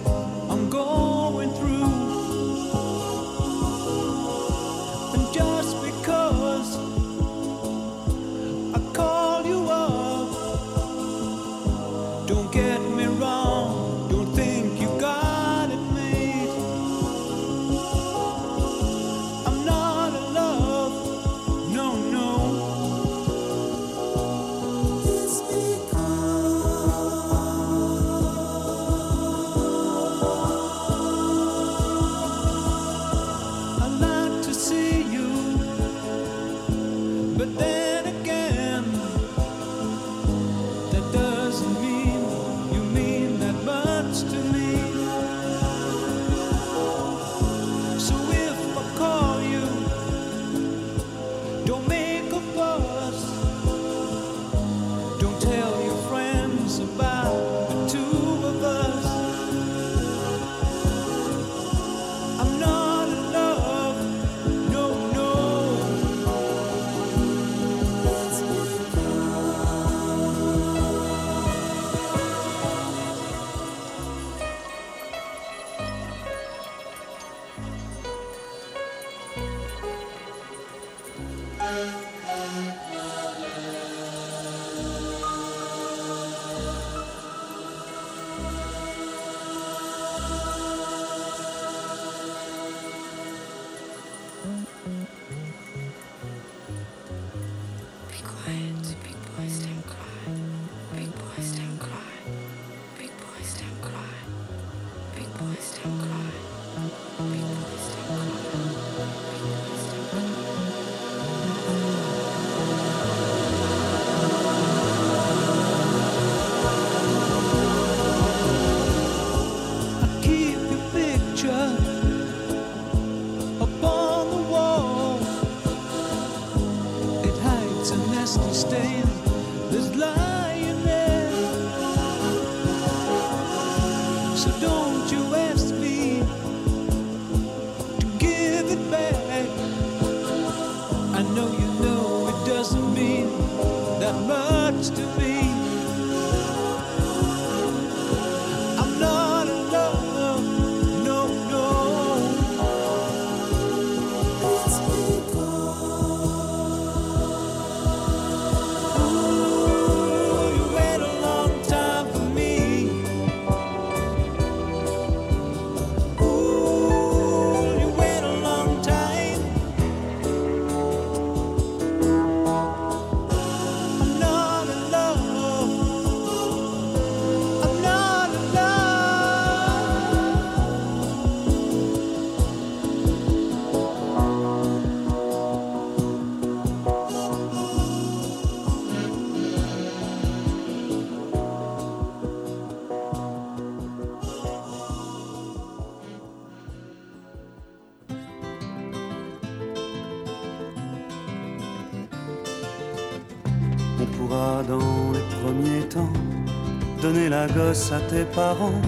gosse 207.46 207.92
à 207.92 208.00
tes 208.00 208.24
parents, 208.24 208.80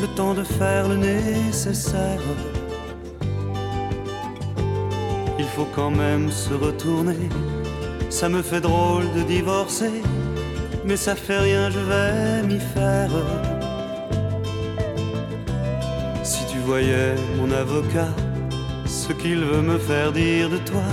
le 0.00 0.06
temps 0.08 0.34
de 0.34 0.42
faire 0.42 0.88
le 0.88 0.96
nécessaire. 0.96 2.20
Il 5.38 5.44
faut 5.44 5.68
quand 5.74 5.90
même 5.90 6.30
se 6.30 6.54
retourner, 6.54 7.28
ça 8.10 8.28
me 8.28 8.42
fait 8.42 8.60
drôle 8.60 9.04
de 9.16 9.22
divorcer, 9.22 10.02
mais 10.84 10.96
ça 10.96 11.14
fait 11.14 11.38
rien, 11.38 11.70
je 11.70 11.80
vais 11.80 12.42
m'y 12.46 12.60
faire. 12.60 13.10
Si 16.22 16.44
tu 16.46 16.58
voyais 16.58 17.14
mon 17.36 17.50
avocat, 17.50 18.12
ce 18.86 19.12
qu'il 19.12 19.40
veut 19.44 19.62
me 19.62 19.78
faire 19.78 20.12
dire 20.12 20.48
de 20.50 20.58
toi, 20.58 20.88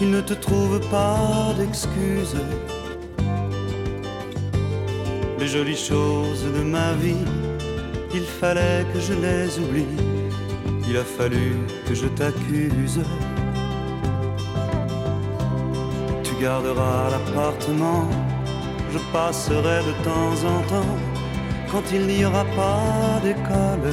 il 0.00 0.10
ne 0.10 0.20
te 0.20 0.34
trouve 0.34 0.80
pas 0.90 1.54
d'excuses. 1.58 2.36
Les 5.42 5.48
jolies 5.48 5.76
choses 5.76 6.44
de 6.44 6.62
ma 6.62 6.92
vie, 6.92 7.24
il 8.14 8.22
fallait 8.22 8.86
que 8.92 9.00
je 9.00 9.12
les 9.12 9.58
oublie. 9.58 9.96
Il 10.88 10.96
a 10.96 11.02
fallu 11.02 11.56
que 11.84 11.96
je 11.96 12.06
t'accuse. 12.06 13.00
Tu 16.22 16.32
garderas 16.40 17.10
l'appartement, 17.10 18.08
je 18.92 19.00
passerai 19.12 19.78
de 19.88 19.94
temps 20.04 20.36
en 20.54 20.60
temps 20.72 20.96
quand 21.72 21.82
il 21.92 22.06
n'y 22.06 22.24
aura 22.24 22.44
pas 22.60 23.20
d'école. 23.24 23.88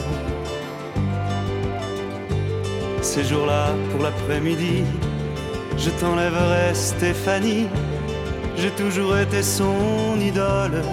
Ces 3.01 3.23
jours-là, 3.23 3.73
pour 3.89 4.03
l'après-midi, 4.03 4.83
je 5.79 5.89
t'enlèverai 5.99 6.75
Stéphanie. 6.75 7.65
J'ai 8.55 8.69
toujours 8.69 9.17
été 9.17 9.41
son 9.41 10.19
idole. 10.21 10.83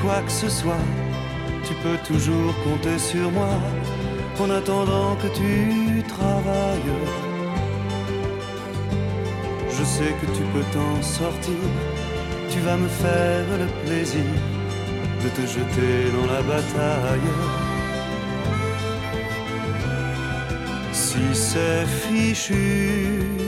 Quoi 0.00 0.22
que 0.22 0.30
ce 0.32 0.48
soit, 0.48 0.86
tu 1.64 1.74
peux 1.74 1.98
toujours 2.06 2.54
compter 2.64 2.98
sur 2.98 3.30
moi 3.30 3.48
en 4.40 4.50
attendant 4.50 5.16
que 5.16 5.28
tu 5.28 6.02
travailles. 6.04 6.94
Je 9.70 9.84
sais 9.84 10.12
que 10.20 10.26
tu 10.26 10.42
peux 10.52 10.64
t'en 10.72 11.02
sortir, 11.02 11.54
tu 12.50 12.60
vas 12.60 12.76
me 12.76 12.88
faire 12.88 13.46
le 13.58 13.66
plaisir 13.84 14.30
de 15.22 15.28
te 15.28 15.42
jeter 15.42 16.10
dans 16.16 16.32
la 16.32 16.42
bataille. 16.42 17.32
Si 20.92 21.24
c'est 21.34 21.86
fichu 21.86 23.45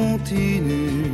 continue 0.00 1.04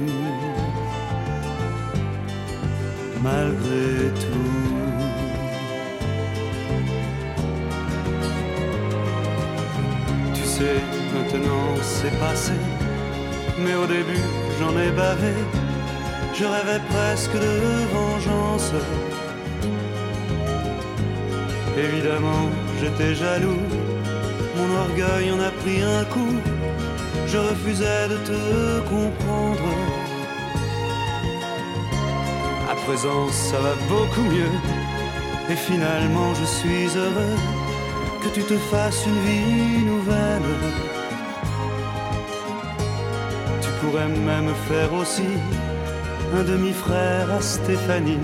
malgré 3.23 4.11
tout. 4.23 4.53
Tu 10.35 10.45
sais, 10.55 10.79
maintenant 11.15 11.69
c'est 11.83 12.17
passé, 12.19 12.59
mais 13.63 13.75
au 13.75 13.87
début 13.87 14.27
j'en 14.59 14.75
ai 14.85 14.91
bavé. 14.91 15.35
Je 16.39 16.45
rêvais 16.45 16.83
presque 16.91 17.33
de 17.47 17.55
vengeance. 17.95 18.73
Évidemment, 21.87 22.45
j'étais 22.81 23.15
jaloux, 23.15 23.63
mon 24.57 24.69
orgueil 24.85 25.31
en 25.35 25.41
a 25.41 25.51
pris 25.63 25.81
un 25.83 26.05
coup. 26.05 26.56
Je 27.27 27.39
refusais 27.39 28.09
de 28.09 28.17
te 28.31 28.81
comprendre. 28.89 29.69
À 32.71 32.75
présent, 32.87 33.29
ça 33.31 33.59
va 33.59 33.75
beaucoup 33.89 34.23
mieux. 34.23 34.55
Et 35.51 35.57
finalement, 35.57 36.35
je 36.35 36.45
suis 36.45 36.87
heureux 36.97 37.37
que 38.23 38.29
tu 38.29 38.43
te 38.43 38.57
fasses 38.71 39.05
une 39.07 39.21
vie 39.27 39.85
nouvelle. 39.85 40.53
Tu 43.61 43.69
pourrais 43.81 44.09
même 44.09 44.53
faire 44.69 44.93
aussi 44.95 45.31
un 46.35 46.45
demi-frère 46.45 47.31
à 47.33 47.41
Stéphanie. 47.41 48.19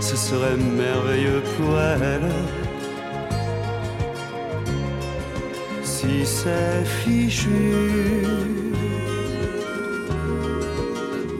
Ce 0.00 0.16
serait 0.16 0.56
merveilleux 0.56 1.42
pour 1.56 1.78
elle. 1.80 2.65
C'est 6.26 6.84
fichu 6.84 8.26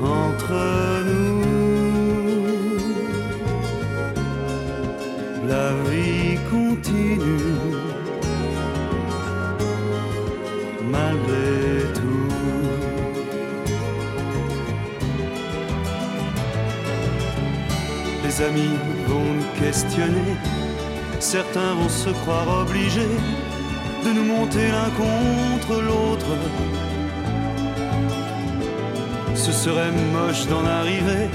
entre 0.00 1.02
nous, 1.04 1.42
la 5.48 5.72
vie 5.88 6.38
continue 6.48 7.74
malgré 10.88 11.92
tout. 11.94 12.32
Les 18.24 18.42
amis 18.42 18.76
vont 19.08 19.24
nous 19.38 19.60
questionner, 19.60 20.36
certains 21.18 21.74
vont 21.74 21.88
se 21.88 22.10
croire 22.10 22.60
obligés 22.62 23.18
de 24.06 24.12
nous 24.12 24.24
monter 24.24 24.68
l'un 24.68 24.90
contre 25.04 25.82
l'autre. 25.82 26.32
Ce 29.34 29.52
serait 29.52 29.90
moche 30.12 30.46
d'en 30.46 30.64
arriver, 30.64 31.28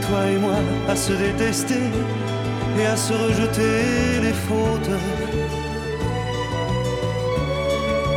toi 0.00 0.20
et 0.32 0.38
moi, 0.38 0.60
à 0.88 0.96
se 0.96 1.12
détester 1.12 1.84
et 2.78 2.86
à 2.86 2.96
se 2.96 3.12
rejeter 3.12 4.20
les 4.22 4.36
fautes. 4.46 4.96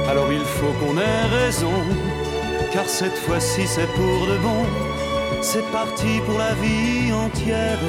Alors 0.10 0.32
il 0.32 0.46
faut 0.58 0.74
qu'on 0.80 0.98
ait 0.98 1.26
raison, 1.40 1.78
car 2.72 2.88
cette 2.88 3.18
fois-ci 3.26 3.68
c'est 3.68 3.92
pour 3.98 4.20
de 4.32 4.38
bon. 4.46 4.62
C'est 5.42 5.68
parti 5.72 6.22
pour 6.26 6.38
la 6.38 6.54
vie 6.62 7.12
entière. 7.14 7.80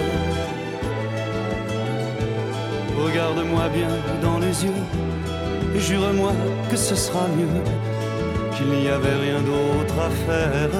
Regarde-moi 3.05 3.69
bien 3.69 3.95
dans 4.23 4.39
les 4.39 4.65
yeux 4.65 4.83
jure-moi 5.79 6.33
que 6.71 6.77
ce 6.77 6.95
sera 6.95 7.27
mieux, 7.37 7.63
qu'il 8.55 8.69
n'y 8.69 8.89
avait 8.89 9.19
rien 9.27 9.41
d'autre 9.41 9.95
à 10.09 10.11
faire. 10.27 10.71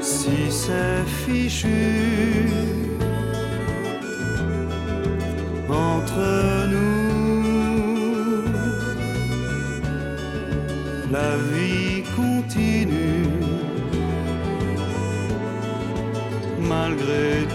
Si 0.00 0.50
c'est 0.50 1.04
fichu 1.24 2.48
entre 5.68 6.66
nous, 6.72 6.96
la 11.10 11.36
vie 11.50 12.02
continue 12.16 13.28
malgré 16.60 17.46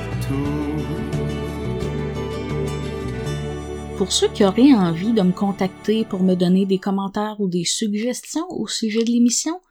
Pour 4.01 4.11
ceux 4.11 4.29
qui 4.29 4.43
auraient 4.43 4.73
envie 4.73 5.13
de 5.13 5.21
me 5.21 5.31
contacter 5.31 6.05
pour 6.05 6.23
me 6.23 6.33
donner 6.33 6.65
des 6.65 6.79
commentaires 6.79 7.39
ou 7.39 7.47
des 7.47 7.65
suggestions 7.65 8.49
au 8.49 8.67
sujet 8.67 9.03
de 9.03 9.11
l'émission, 9.11 9.61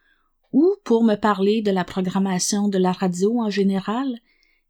ou 0.52 0.76
pour 0.84 1.02
me 1.02 1.16
parler 1.16 1.62
de 1.62 1.72
la 1.72 1.82
programmation 1.82 2.68
de 2.68 2.78
la 2.78 2.92
radio 2.92 3.40
en 3.40 3.50
général, 3.50 4.20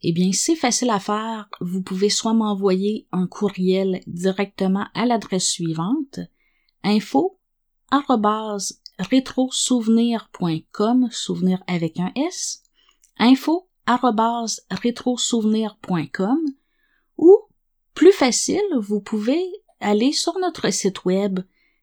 eh 0.01 0.13
bien, 0.13 0.33
c'est 0.33 0.57
facile 0.57 0.89
à 0.89 0.99
faire. 0.99 1.51
Vous 1.61 1.83
pouvez 1.83 2.09
soit 2.09 2.33
m'envoyer 2.33 3.07
un 3.13 3.27
courriel 3.27 4.01
directement 4.07 4.87
à 4.95 5.05
l'adresse 5.05 5.51
suivante, 5.51 6.21
info 6.83 7.39
rétrosouvenir.com, 8.99 11.09
souvenir 11.11 11.63
avec 11.67 12.01
un 12.01 12.13
S, 12.17 12.63
info 13.19 13.69
ou 17.19 17.50
plus 18.01 18.13
facile, 18.13 18.63
vous 18.79 19.03
pouvez 19.03 19.45
aller 19.79 20.13
sur 20.13 20.39
notre 20.39 20.73
site 20.73 21.05
web 21.05 21.41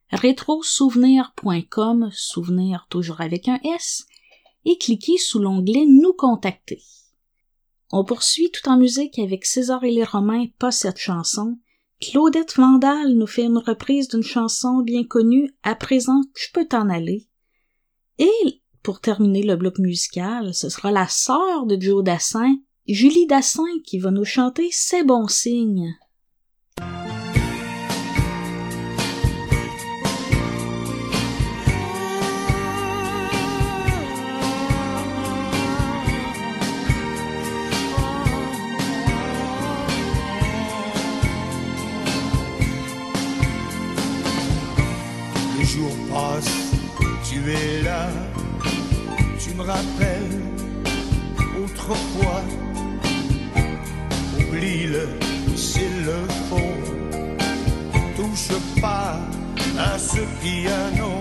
rétrosouvenir.com, 0.10 2.10
souvenir 2.12 2.88
toujours 2.90 3.22
avec 3.22 3.48
un 3.48 3.60
S, 3.64 4.08
et 4.66 4.80
cliquer 4.80 5.20
sous 5.20 5.38
l'onglet 5.38 5.86
Nous 5.86 6.14
contacter. 6.14 6.82
On 7.92 8.04
poursuit 8.04 8.50
tout 8.50 8.68
en 8.68 8.80
musique 8.80 9.20
avec 9.20 9.46
César 9.46 9.84
et 9.84 9.92
les 9.92 10.04
Romains, 10.04 10.48
pas 10.58 10.72
cette 10.72 10.98
chanson. 10.98 11.60
Claudette 12.02 12.56
Vandal 12.56 13.14
nous 13.14 13.28
fait 13.28 13.44
une 13.44 13.60
reprise 13.60 14.08
d'une 14.08 14.24
chanson 14.24 14.82
bien 14.82 15.04
connue, 15.04 15.56
À 15.62 15.76
présent, 15.76 16.24
je 16.36 16.48
peux 16.52 16.66
t'en 16.66 16.90
aller. 16.90 17.28
Et 18.18 18.64
pour 18.82 19.02
terminer 19.02 19.44
le 19.44 19.56
bloc 19.56 19.78
musical, 19.78 20.56
ce 20.56 20.70
sera 20.70 20.90
la 20.90 21.08
sœur 21.08 21.68
de 21.68 21.80
Joe 21.80 22.04
Dassin, 22.04 22.56
Julie 22.88 23.28
Dassin, 23.28 23.70
qui 23.86 24.00
va 24.00 24.10
nous 24.10 24.26
chanter 24.26 24.70
C'est 24.72 25.04
bon 25.04 25.28
signe. 25.28 25.96
rappelle 49.68 50.42
autrefois. 51.62 52.42
Oublie-le, 54.40 55.10
c'est 55.56 55.92
le 56.06 56.20
faux. 56.50 56.78
Touche 58.16 58.58
pas 58.82 59.20
à 59.78 60.00
ce 60.00 60.22
piano. 60.42 61.12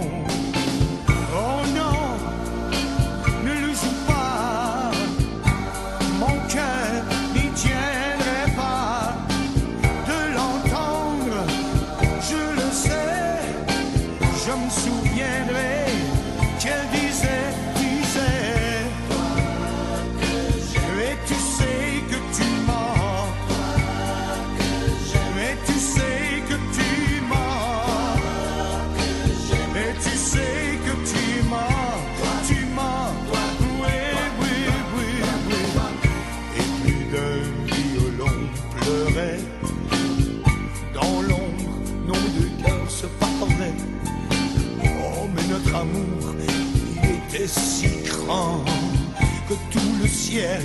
que 49.49 49.55
tout 49.70 50.03
le 50.03 50.09
ciel 50.09 50.61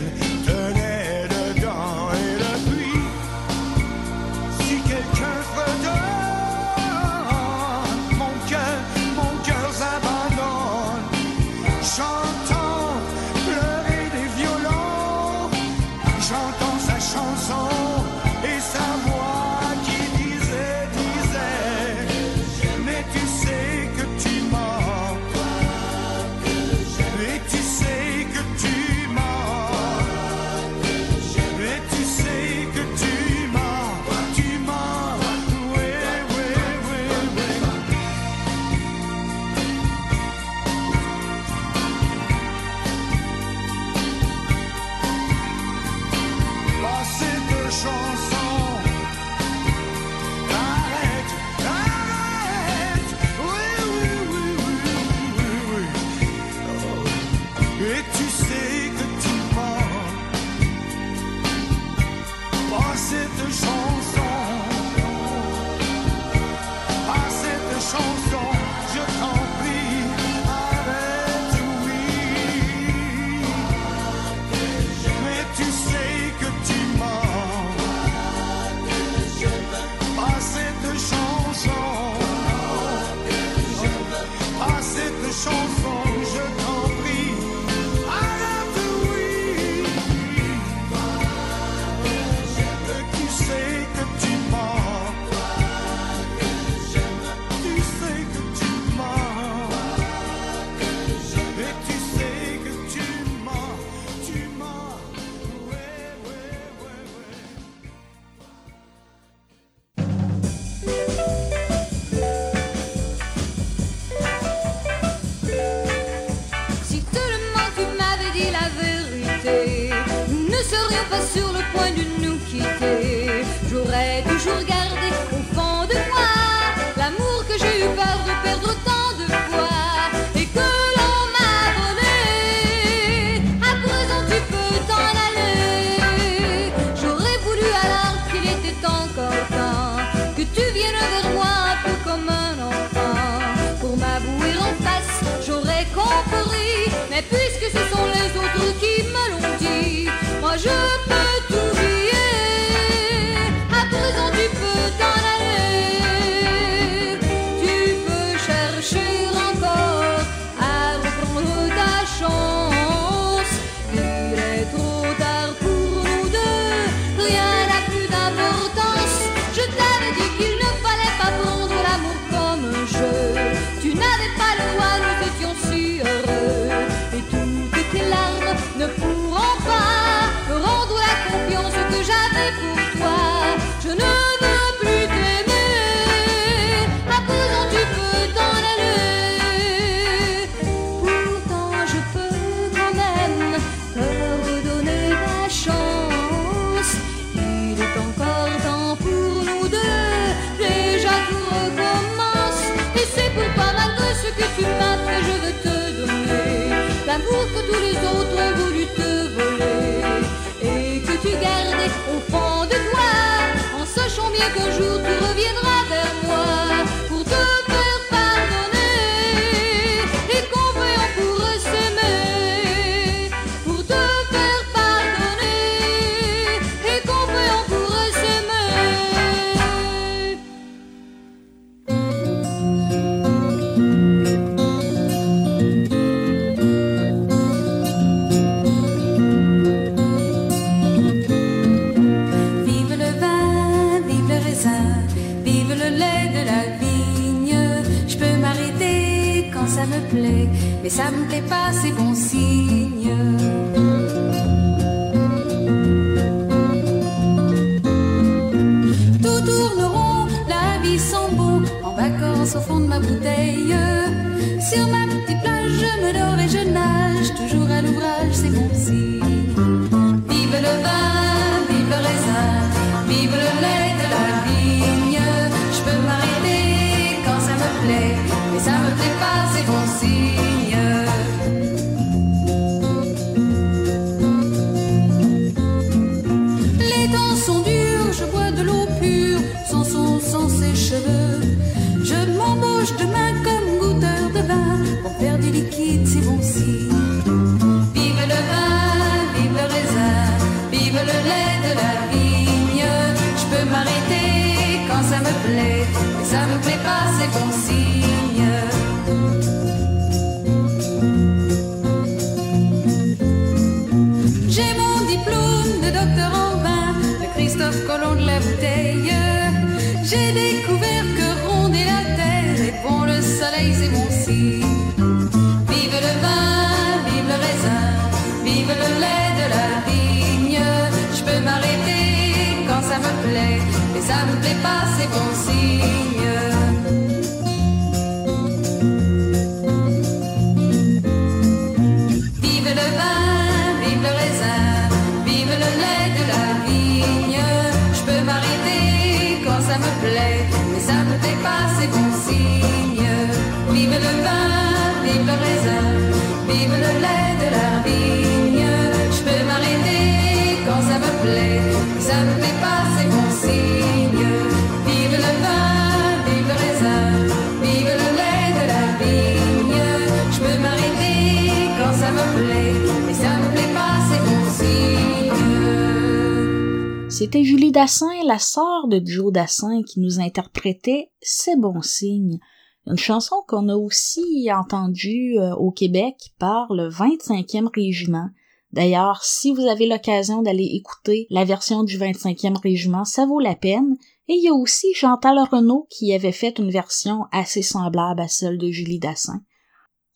C'était 377.12 377.44
Julie 377.44 377.74
Dassin, 377.74 378.24
la 378.24 378.40
sœur 378.40 378.88
de 378.88 379.02
Joe 379.04 379.34
Dassin, 379.34 379.84
qui 379.84 380.00
nous 380.00 380.22
interprétait 380.22 381.12
C'est 381.22 381.60
bon 381.60 381.82
signe. 381.82 382.40
Une 382.88 382.98
chanson 382.98 383.36
qu'on 383.50 383.68
a 383.68 383.76
aussi 383.76 384.50
entendue 384.50 385.38
euh, 385.38 385.54
au 385.56 385.72
Québec 385.72 386.16
par 386.40 386.74
le 386.74 386.88
25e 386.90 387.68
régiment. 387.76 388.30
D'ailleurs, 388.72 389.26
si 389.26 389.52
vous 389.52 389.64
avez 389.64 389.88
l'occasion 389.88 390.42
d'aller 390.42 390.70
écouter 390.74 391.28
la 391.30 391.44
version 391.44 391.84
du 391.84 392.00
25e 392.00 392.58
régiment, 392.58 393.04
ça 393.04 393.26
vaut 393.26 393.42
la 393.42 393.56
peine. 393.56 393.98
Et 394.30 394.36
il 394.36 394.44
y 394.46 394.48
a 394.48 394.54
aussi 394.54 394.94
Chantal 394.94 395.38
Renaud 395.52 395.88
qui 395.90 396.14
avait 396.14 396.32
fait 396.32 396.60
une 396.60 396.72
version 396.72 397.26
assez 397.34 397.62
semblable 397.62 398.22
à 398.22 398.30
celle 398.30 398.58
de 398.58 398.72
Julie 398.72 399.00
Dassin. 399.00 399.42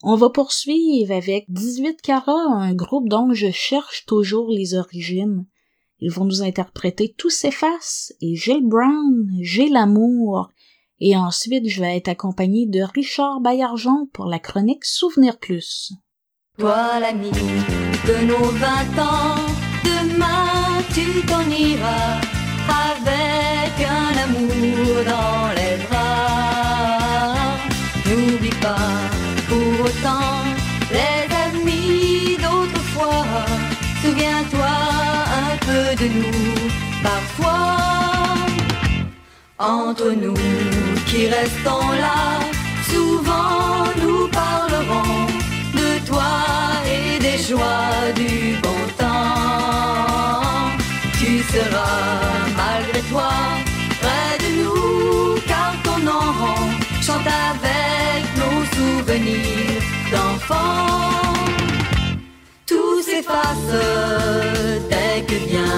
On 0.02 0.16
va 0.16 0.30
poursuivre 0.30 1.14
avec 1.14 1.44
18 1.48 2.00
Cara, 2.00 2.32
un 2.32 2.74
groupe 2.74 3.10
dont 3.10 3.34
je 3.34 3.50
cherche 3.50 4.06
toujours 4.06 4.48
les 4.48 4.74
origines. 4.74 5.46
Ils 6.00 6.10
vont 6.10 6.24
nous 6.24 6.42
interpréter 6.42 7.14
Tout 7.16 7.30
s'efface 7.30 8.12
et 8.20 8.36
Gilles 8.36 8.68
Brown, 8.68 9.28
J'ai 9.40 9.68
l'amour. 9.68 10.50
Et 11.00 11.16
ensuite, 11.16 11.68
je 11.68 11.80
vais 11.80 11.96
être 11.96 12.08
accompagné 12.08 12.66
de 12.66 12.80
Richard 12.80 13.40
Baillargeon 13.40 14.08
pour 14.12 14.26
la 14.26 14.38
chronique 14.38 14.84
Souvenir 14.84 15.38
Plus. 15.38 15.92
Toi 16.58 17.00
l'ami 17.00 17.30
de 17.30 18.26
nos 18.26 18.50
vingt 18.52 18.98
ans, 18.98 19.36
demain 19.84 20.82
tu 20.94 21.26
t'en 21.26 21.48
iras 21.50 22.20
avec 22.68 23.86
un 23.86 24.16
amour 24.24 25.04
dans 25.04 25.65
nous 36.08 36.70
parfois. 37.02 37.76
Entre 39.58 40.10
nous 40.10 40.34
qui 41.06 41.28
restons 41.28 41.88
là, 42.04 42.40
souvent 42.90 43.86
nous 44.02 44.28
parlerons 44.28 45.26
de 45.72 46.06
toi 46.06 46.32
et 46.94 47.18
des 47.18 47.38
joies 47.42 48.12
du 48.14 48.56
bon 48.62 48.80
temps. 48.98 50.70
Tu 51.18 51.42
seras 51.52 52.20
malgré 52.56 53.00
toi 53.12 53.32
près 54.02 54.36
de 54.44 54.48
nous, 54.62 55.40
car 55.46 55.72
ton 55.82 55.98
nom 56.10 56.32
chante 57.00 57.30
avec 57.50 58.22
nos 58.40 58.60
souvenirs 58.76 59.82
d'enfants. 60.12 61.32
Tout 62.66 63.00
s'efface 63.00 63.72
dès 64.90 65.22
que 65.28 65.36
vient 65.48 65.75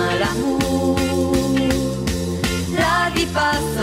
passe 3.32 3.78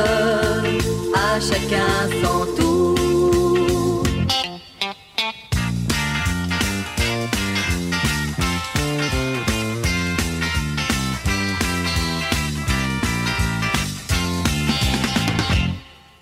à 1.14 1.40
chacun 1.40 2.10
son 2.22 2.46
tour. 2.56 2.96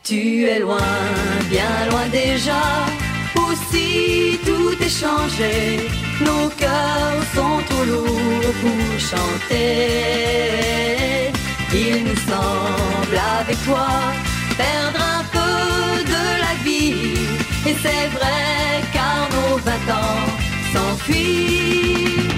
Tu 0.04 0.46
es 0.46 0.60
loin, 0.60 0.78
bien 1.50 1.86
loin 1.90 2.08
déjà, 2.12 2.64
aussi 3.36 4.40
tout 4.46 4.76
est 4.84 4.90
changé. 4.90 5.90
Nos 6.22 6.50
cœurs 6.50 7.24
sont 7.34 7.64
trop 7.70 7.86
lourds 7.86 8.54
pour 8.62 9.00
chanter. 9.00 9.94
Il 11.76 12.04
nous 12.04 12.16
semble 12.16 13.18
avec 13.40 13.58
toi 13.66 13.88
perdre 14.56 15.00
un 15.18 15.24
peu 15.32 16.04
de 16.04 16.24
la 16.46 16.54
vie. 16.64 17.18
Et 17.66 17.76
c'est 17.82 18.08
vrai 18.16 18.84
car 18.94 19.28
nos 19.34 19.58
vingt 19.58 19.88
ans 19.92 20.28
s'enfuient. 20.72 22.30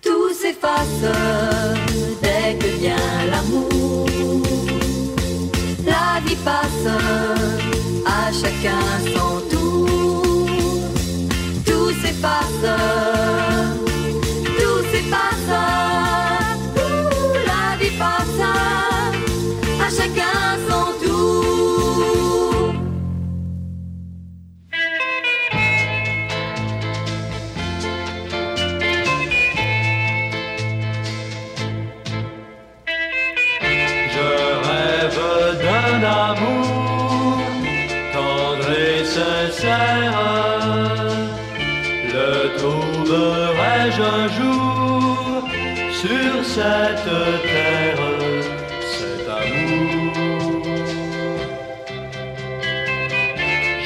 Tout 0.00 0.32
s'efface 0.32 1.10
dès 2.22 2.54
que 2.56 2.68
vient 2.78 3.16
l'amour. 3.30 4.06
La 5.84 6.20
vie 6.24 6.36
passe 6.44 6.86
à 8.06 8.32
chacun 8.32 8.86
son 9.14 9.40
tour. 9.50 10.48
Tout 11.66 11.90
s'efface, 12.00 12.66
un 43.98 44.28
jour 44.28 45.48
sur 45.92 46.44
cette 46.44 47.04
terre, 47.04 47.98
cet 48.96 49.26
amour. 49.28 50.62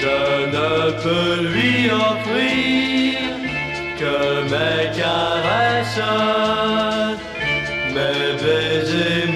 Je 0.02 0.20
ne 0.56 0.90
peux 1.02 1.34
lui 1.52 1.90
offrir 1.90 3.18
que 3.98 4.42
mes 4.52 4.84
caresses, 4.98 6.02
mes 7.94 8.32
baisers, 8.42 9.32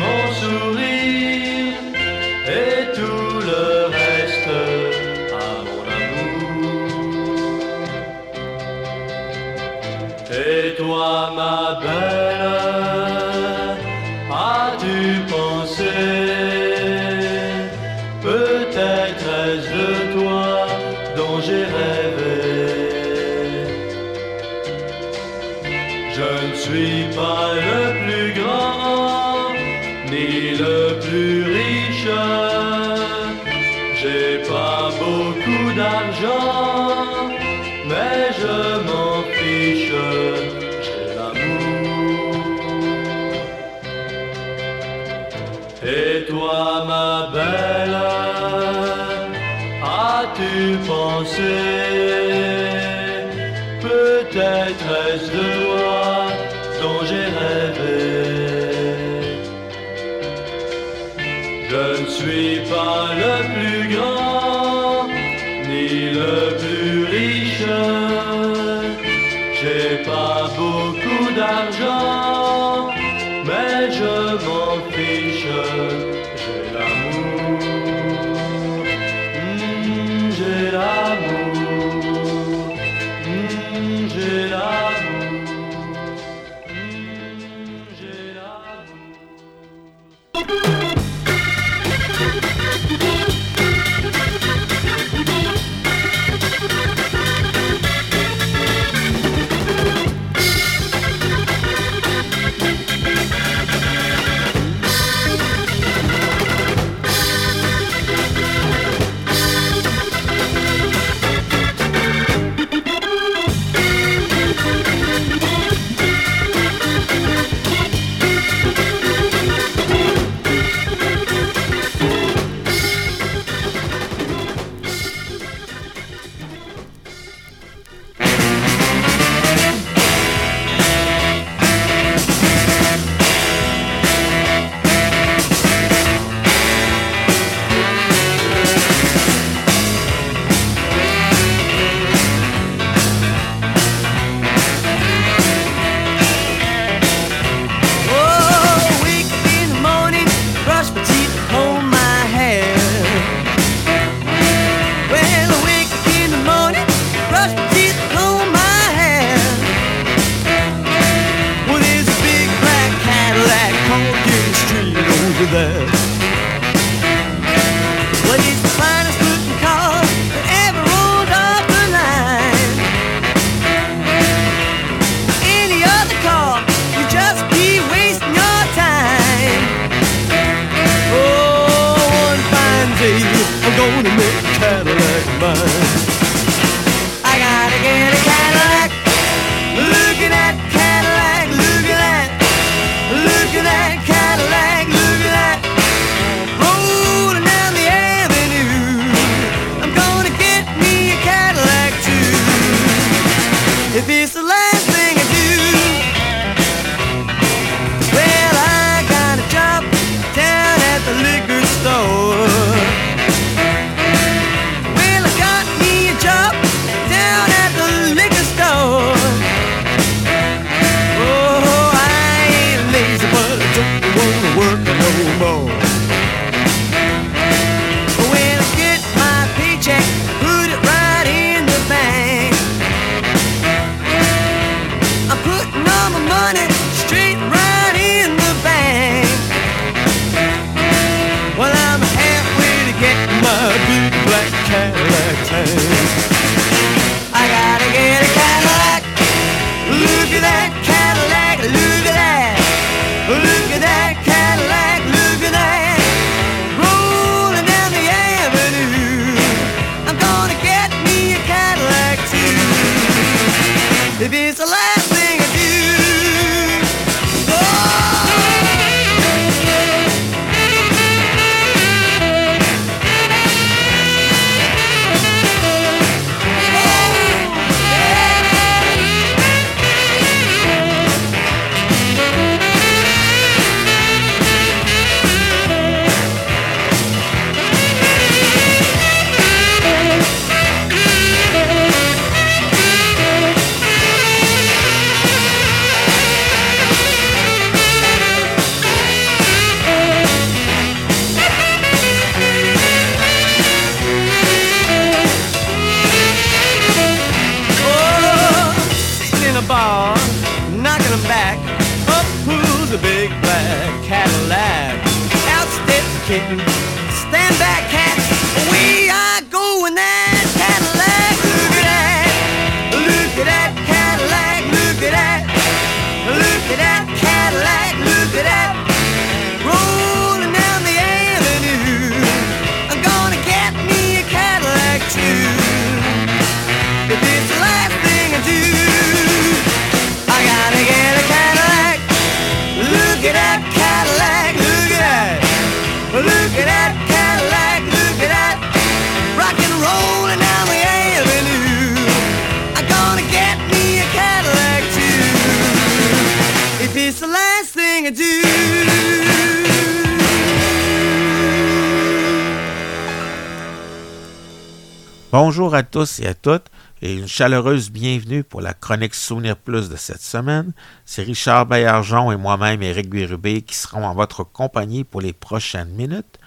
Bonjour 365.30 365.74
à 365.74 365.82
tous 365.82 366.20
et 366.20 366.26
à 366.26 366.34
toutes 366.34 366.66
et 367.02 367.14
une 367.14 367.28
chaleureuse 367.28 367.90
bienvenue 367.90 368.42
pour 368.42 368.60
la 368.60 368.72
chronique 368.72 369.14
Souvenir 369.14 369.56
Plus 369.56 369.88
de 369.88 369.96
cette 369.96 370.22
semaine. 370.22 370.72
C'est 371.04 371.22
Richard 371.22 371.66
Baillargeon 371.66 372.32
et 372.32 372.36
moi-même, 372.36 372.82
Éric 372.82 373.10
Guérubé, 373.10 373.62
qui 373.62 373.74
seront 373.76 374.04
en 374.04 374.14
votre 374.14 374.42
compagnie 374.42 375.04
pour 375.04 375.20
les 375.20 375.32
prochaines 375.32 375.90
minutes. 375.90 376.38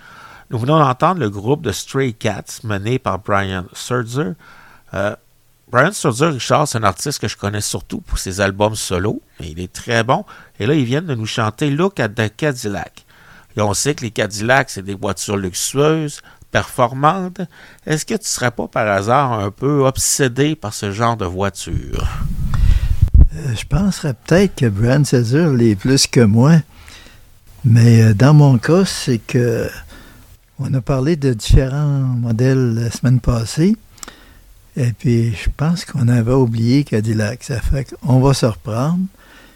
Nous 0.49 0.57
venons 0.57 0.79
d'entendre 0.79 1.19
le 1.19 1.29
groupe 1.29 1.61
de 1.61 1.71
Stray 1.71 2.13
Cats 2.13 2.59
mené 2.63 2.99
par 2.99 3.19
Brian 3.19 3.65
Surzer. 3.73 4.33
Euh, 4.93 5.15
Brian 5.69 5.91
Surzer, 5.91 6.31
Richard, 6.31 6.67
c'est 6.67 6.77
un 6.77 6.83
artiste 6.83 7.19
que 7.19 7.27
je 7.27 7.35
connais 7.35 7.59
surtout 7.59 7.99
pour 7.99 8.19
ses 8.19 8.39
albums 8.39 8.75
solo, 8.75 9.21
mais 9.39 9.51
il 9.51 9.59
est 9.59 9.71
très 9.71 10.01
bon. 10.01 10.23
Et 10.59 10.65
là, 10.65 10.73
ils 10.73 10.85
viennent 10.85 11.07
de 11.07 11.15
nous 11.15 11.25
chanter 11.25 11.69
Look 11.69 11.99
at 11.99 12.09
the 12.09 12.33
Cadillac. 12.33 13.05
Et 13.57 13.61
on 13.61 13.73
sait 13.73 13.93
que 13.93 14.03
les 14.03 14.11
Cadillacs, 14.11 14.69
c'est 14.69 14.81
des 14.81 14.93
voitures 14.93 15.35
luxueuses, 15.35 16.21
performantes. 16.51 17.41
Est-ce 17.85 18.05
que 18.05 18.13
tu 18.13 18.21
ne 18.21 18.25
serais 18.27 18.51
pas 18.51 18.67
par 18.67 18.87
hasard 18.87 19.33
un 19.33 19.51
peu 19.51 19.85
obsédé 19.85 20.55
par 20.55 20.73
ce 20.73 20.91
genre 20.91 21.17
de 21.17 21.25
voiture? 21.25 22.07
Euh, 23.35 23.53
je 23.53 23.65
penserais 23.65 24.13
peut-être 24.13 24.55
que 24.55 24.67
Brian 24.67 25.03
Cesar 25.03 25.49
l'est 25.49 25.75
plus 25.75 26.07
que 26.07 26.21
moi. 26.21 26.53
Mais 27.65 28.03
euh, 28.03 28.13
dans 28.13 28.33
mon 28.33 28.57
cas, 28.57 28.85
c'est 28.85 29.17
que 29.17 29.69
on 30.59 30.73
a 30.73 30.81
parlé 30.81 31.17
de 31.17 31.33
différents 31.33 31.99
modèles 31.99 32.73
la 32.75 32.89
semaine 32.89 33.19
passée. 33.19 33.75
Et 34.79 34.93
puis, 34.93 35.33
je 35.33 35.49
pense 35.57 35.85
qu'on 35.85 36.07
avait 36.07 36.33
oublié 36.33 36.83
Cadillac. 36.83 37.43
Ça 37.43 37.59
fait 37.59 37.85
qu'on 37.85 38.19
va 38.19 38.35
se 38.35 38.45
reprendre. 38.45 38.99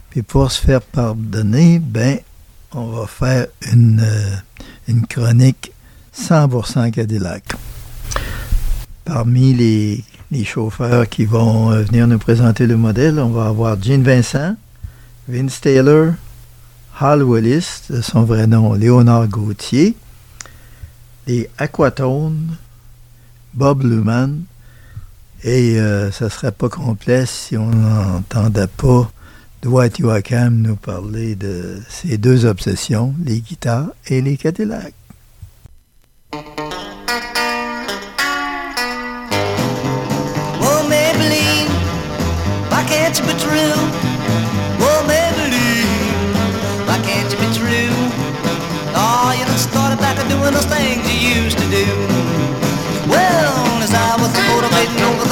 Puis 0.09 0.24
pour 0.24 0.51
se 0.51 0.59
faire 0.59 0.82
pardonner, 0.82 1.78
ben, 1.78 2.17
on 2.74 2.88
va 2.88 3.05
faire 3.05 3.45
une, 3.72 4.01
euh, 4.03 4.36
une 4.88 5.05
chronique 5.05 5.72
100% 6.17 6.89
Cadillac. 6.89 7.43
Parmi 9.05 9.53
les, 9.53 10.03
les 10.32 10.43
chauffeurs 10.43 11.07
qui 11.07 11.26
vont 11.26 11.72
euh, 11.72 11.84
venir 11.84 12.07
nous 12.07 12.17
présenter 12.17 12.65
le 12.65 12.76
modèle, 12.76 13.19
on 13.19 13.30
va 13.30 13.45
avoir 13.45 13.82
Gene 13.82 14.03
Vincent, 14.03 14.55
Vince 15.30 15.61
Taylor, 15.61 16.13
Hal 16.99 17.22
Willis, 17.22 17.84
son 18.01 18.24
vrai 18.24 18.47
nom 18.47 18.74
Léonard 18.74 19.28
Gauthier, 19.28 19.95
les 21.28 21.47
Aquatones, 21.59 22.57
Bob 23.53 23.84
Luman, 23.84 24.45
et 25.43 25.79
euh, 25.79 26.11
ça 26.11 26.25
ne 26.25 26.29
serait 26.29 26.51
pas 26.51 26.69
complet 26.69 27.25
si 27.25 27.57
on 27.57 27.69
n'entendait 27.69 28.67
pas 28.67 29.11
Dwight 29.61 29.99
Yoakam 29.99 30.61
nous 30.61 30.75
parler 30.75 31.35
de 31.35 31.79
ses 31.89 32.17
deux 32.17 32.45
obsessions, 32.45 33.13
les 33.23 33.41
guitares 33.41 33.89
et 34.07 34.21
les 34.21 34.37
Cadillacs. 34.37 34.93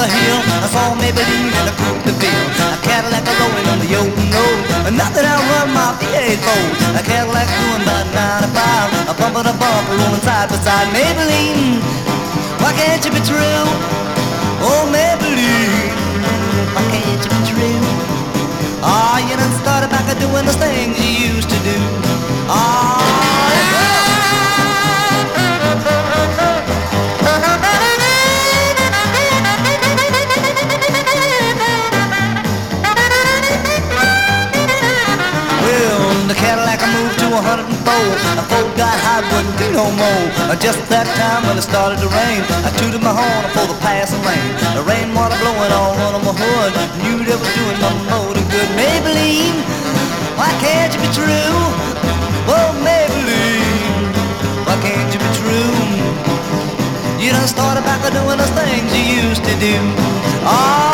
The 0.00 0.08
hill, 0.08 0.40
I 0.64 0.68
saw 0.72 0.96
Maybelline 0.96 1.52
in 1.52 1.66
a 1.68 1.74
coupe 1.76 2.00
de 2.08 2.12
ville. 2.16 2.48
A 2.72 2.78
Cadillac 2.80 3.24
rolling 3.36 3.68
on 3.68 3.78
the 3.84 3.90
open 4.00 4.26
road. 4.32 4.58
That 5.10 5.26
I 5.26 5.36
run 5.50 5.74
my 5.74 5.90
V8 5.98 6.38
Ford. 6.44 6.70
A 6.94 7.02
Cadillac 7.02 7.48
doing 7.50 7.82
about 7.82 8.06
95. 8.14 9.10
A 9.10 9.14
bumper 9.18 9.42
to 9.42 9.54
bumper 9.58 9.96
rolling 9.98 10.22
side 10.22 10.48
by 10.48 10.56
side. 10.62 10.88
Maybelline, 10.94 11.82
why 12.62 12.72
can't 12.78 13.02
you 13.04 13.10
be 13.10 13.20
true? 13.26 13.64
Oh, 14.62 14.86
Maybelline, 14.94 15.90
why 16.72 16.84
can't 16.94 17.20
you 17.20 17.30
be 17.34 17.40
true? 17.50 17.82
Ah, 18.86 19.18
you 19.18 19.34
done 19.36 19.52
started 19.60 19.90
back 19.90 20.06
doing 20.16 20.44
those 20.46 20.60
things 20.62 20.94
you 20.96 21.34
used 21.34 21.50
to 21.50 21.58
do. 21.66 21.79
104. 37.40 37.72
A 37.72 38.44
Ford 38.52 38.72
got 38.76 38.92
hot, 39.00 39.24
wouldn't 39.32 39.56
do 39.56 39.72
no 39.72 39.88
more. 39.96 40.24
Just 40.60 40.76
that 40.92 41.08
time 41.16 41.48
when 41.48 41.56
it 41.56 41.64
started 41.64 41.96
to 42.04 42.08
rain, 42.12 42.44
I 42.66 42.70
tooted 42.76 43.00
my 43.00 43.16
horn 43.16 43.44
for 43.56 43.64
the 43.64 43.78
passing 43.80 44.20
lane. 44.28 44.52
The 44.76 44.84
rainwater 44.84 45.40
blowing 45.40 45.72
all 45.72 45.96
on 45.96 46.20
my 46.20 46.36
hood. 46.36 46.72
Knew 47.00 47.24
that 47.24 47.38
was 47.40 47.52
doing 47.56 47.80
more 48.12 48.36
than 48.36 48.44
good. 48.52 48.68
Maybelline, 48.76 49.56
why 50.36 50.52
can't 50.60 50.92
you 50.92 51.00
be 51.00 51.08
true? 51.16 51.56
Oh, 52.44 52.76
Maybelline, 52.84 54.12
why 54.68 54.76
can't 54.84 55.08
you 55.08 55.20
be 55.24 55.30
true? 55.40 55.72
You 57.16 57.32
done 57.32 57.48
started 57.48 57.88
back 57.88 58.04
to 58.04 58.12
doing 58.12 58.36
those 58.36 58.52
things 58.52 58.84
you 58.92 59.24
used 59.24 59.44
to 59.48 59.54
do. 59.56 59.80
Oh, 60.44 60.92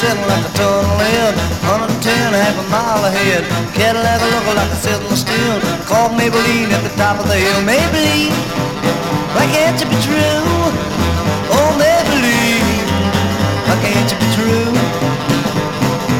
sitting 0.00 0.26
like 0.32 0.48
a 0.48 0.52
tunnel 0.56 0.96
in, 1.12 1.32
110 1.68 2.32
half 2.32 2.56
a 2.56 2.64
mile 2.72 3.04
ahead. 3.04 3.44
Cadillac 3.76 4.16
looking 4.32 4.56
like 4.56 4.72
a 4.72 4.78
sitting 4.80 5.12
still. 5.12 5.60
Called 5.84 6.16
Maybelline 6.16 6.72
at 6.72 6.80
the 6.88 6.92
top 6.96 7.20
of 7.20 7.28
the 7.28 7.36
hill. 7.36 7.60
Maybelline, 7.68 8.32
why 9.36 9.44
can't 9.52 9.76
you 9.76 9.86
be 9.92 9.98
true? 10.00 10.48
Oh 11.52 11.70
Maybelline, 11.76 12.80
why 13.68 13.76
can't 13.84 14.08
you 14.08 14.16
be 14.16 14.28
true? 14.40 14.72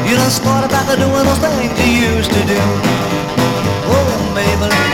You 0.05 0.13
done 0.13 0.29
started 0.29 0.69
back 0.69 0.85
to 0.85 0.95
doing 1.01 1.25
those 1.25 1.41
things 1.41 1.73
you 1.81 2.13
used 2.13 2.29
to 2.29 2.41
do. 2.45 2.61
Oh 3.89 4.09
Maybelline. 4.37 4.90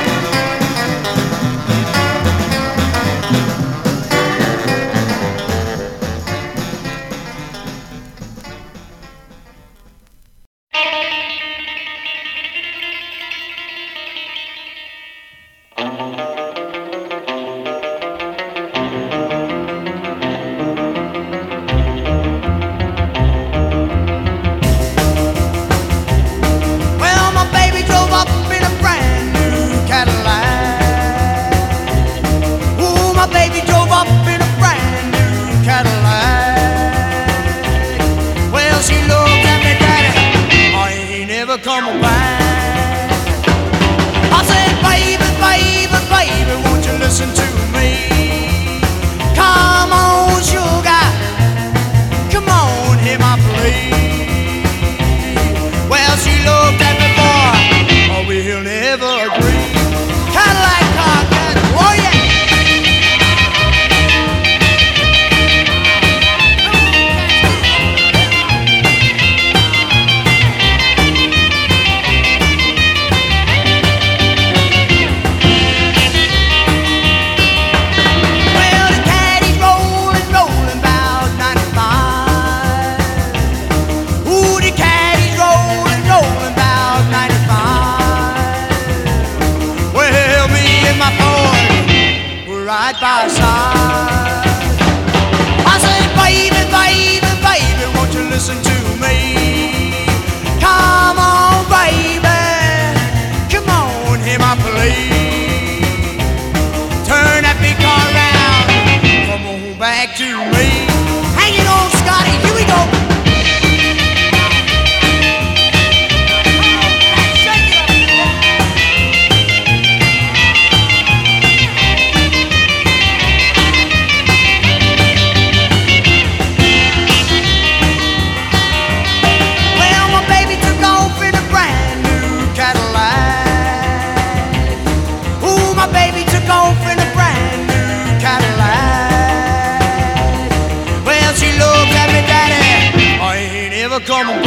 come. 144.07 144.29
on. 144.29 144.46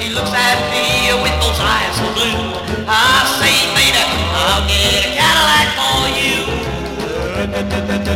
She 0.00 0.08
looks 0.16 0.32
at 0.32 0.56
me 0.72 1.12
with 1.20 1.36
those 1.44 1.60
eyes 1.60 1.92
so 1.92 2.08
blue. 2.16 2.56
I 2.88 3.20
say, 3.36 3.52
baby, 3.76 4.00
I'll 4.32 4.64
get 4.64 5.04
a 5.04 5.12
Cadillac 5.12 5.68
for 5.76 6.08
you. 6.16 6.40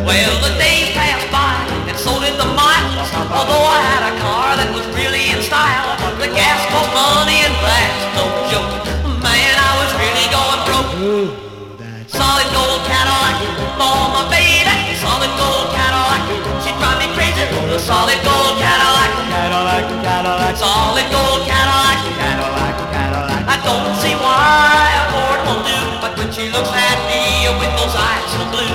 Well, 0.00 0.34
the 0.40 0.56
days 0.56 0.96
passed 0.96 1.28
by, 1.28 1.60
and 1.84 1.92
so 2.00 2.16
did 2.24 2.40
the 2.40 2.48
miles. 2.56 3.12
Although 3.28 3.68
I 3.68 3.84
had 3.84 4.00
a 4.00 4.14
car 4.16 4.56
that 4.56 4.72
was 4.72 4.88
really 4.96 5.28
in 5.28 5.44
style, 5.44 5.92
the 6.16 6.32
gas 6.32 6.64
cost 6.72 6.88
money 6.96 7.44
and 7.44 7.52
fast, 7.60 8.00
no 8.16 8.32
joke. 8.48 8.72
Man, 9.20 9.52
I 9.52 9.72
was 9.84 9.92
really 10.00 10.26
going 10.32 10.60
broke. 10.64 10.88
Solid 12.08 12.48
gold 12.56 12.80
Cadillac 12.88 13.36
for 13.76 14.08
my 14.08 14.24
baby. 14.32 14.72
Solid 15.04 15.32
gold 15.36 15.68
Cadillac. 15.76 16.32
She 16.64 16.72
drive 16.80 16.96
me 16.96 17.12
crazy. 17.12 17.44
The 17.68 17.76
solid 17.76 18.16
gold 18.24 18.56
Cadillac. 18.56 18.93
Cadillac, 19.74 20.06
Cadillac, 20.06 20.54
solid 20.54 21.08
gold 21.10 21.42
Cadillac, 21.50 21.98
Cadillac, 22.14 22.74
Cadillac. 22.94 23.42
I 23.42 23.58
don't 23.66 23.90
see 23.98 24.14
why 24.22 24.86
a 24.94 25.04
Ford 25.10 25.40
won't 25.50 25.66
do, 25.66 25.78
but 25.98 26.14
when 26.14 26.30
she 26.30 26.46
looks 26.54 26.70
at 26.70 26.98
me 27.10 27.50
with 27.58 27.74
those 27.74 27.90
eyes 27.90 28.30
of 28.38 28.54
blue, 28.54 28.70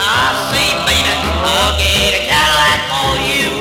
I 0.00 0.32
say, 0.48 0.72
baby, 0.88 1.12
I'll 1.44 1.76
get 1.76 2.16
a 2.16 2.22
Cadillac 2.32 2.80
for 2.88 3.12
you. 3.28 3.60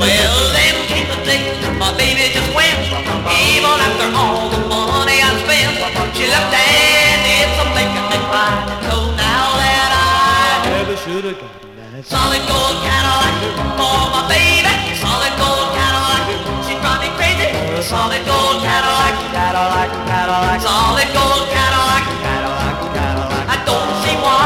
Well, 0.00 0.40
then 0.56 0.76
came 0.88 1.08
the 1.12 1.20
day 1.28 1.44
my 1.76 1.92
baby 1.92 2.32
just 2.32 2.48
went, 2.56 2.80
even 2.80 3.76
after 3.84 4.08
all 4.16 4.48
the 4.48 4.64
money 4.64 5.20
I 5.20 5.28
spent, 5.44 5.76
she 6.16 6.24
left 6.24 6.56
and 6.56 7.20
did 7.20 7.52
some 7.60 7.68
thinking 7.76 8.08
and 8.16 8.24
cried. 8.32 8.64
So 8.88 9.12
now 9.20 9.60
that 9.60 9.92
I 9.92 10.72
never 10.72 10.96
should 10.96 11.36
have. 11.36 11.71
Solid 12.00 12.40
gold 12.48 12.80
Cadillac 12.80 13.36
for 13.76 14.00
my 14.16 14.24
baby. 14.24 14.96
Solid 14.96 15.28
gold 15.36 15.76
Cadillac, 15.76 16.24
she 16.64 16.72
drives 16.80 17.04
me 17.04 17.12
crazy. 17.20 17.52
Solid 17.84 18.24
gold 18.24 18.64
Cadillac, 18.64 19.12
Cadillac, 19.28 19.92
Cadillac. 20.08 20.60
Solid 20.64 21.12
gold 21.12 21.44
Cadillac, 21.52 22.04
Cadillac, 22.24 22.76
Cadillac. 22.96 23.44
I 23.44 23.56
don't 23.68 23.92
see 24.00 24.16
why 24.24 24.40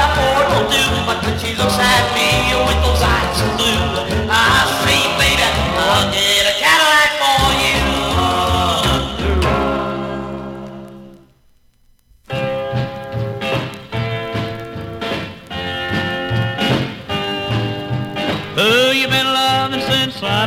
a 0.00 0.16
Ford 0.16 0.46
won't 0.56 0.72
do, 0.72 0.84
but 1.04 1.20
when 1.20 1.36
she 1.36 1.52
looks 1.60 1.76
at 1.76 2.04
me 2.16 2.56
with 2.64 2.80
those 2.80 3.02
eyes 3.04 3.44
of 3.44 3.50
blue. 3.60 3.85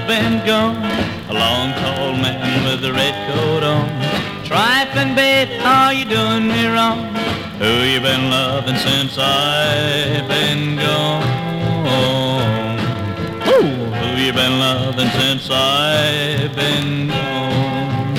Been 0.10 0.44
gone? 0.44 0.76
A 1.30 1.34
long, 1.34 1.72
tall 1.74 2.14
man 2.14 2.64
with 2.66 2.84
a 2.84 2.92
red 2.92 3.14
coat 3.30 3.62
on. 3.62 3.88
Are 5.62 5.94
you 5.94 6.04
doing 6.04 6.48
me 6.48 6.66
wrong? 6.66 7.14
Who 7.60 7.72
you 7.92 8.00
been 8.00 8.32
loving 8.32 8.76
since 8.78 9.20
I've 9.20 10.28
been 10.28 10.78
gone? 10.78 11.24
Ooh, 13.50 13.70
who 14.00 14.10
you 14.24 14.34
been 14.34 14.58
loving 14.58 15.10
since 15.22 15.48
I've 15.52 16.56
been 16.56 17.10
gone? 17.10 18.16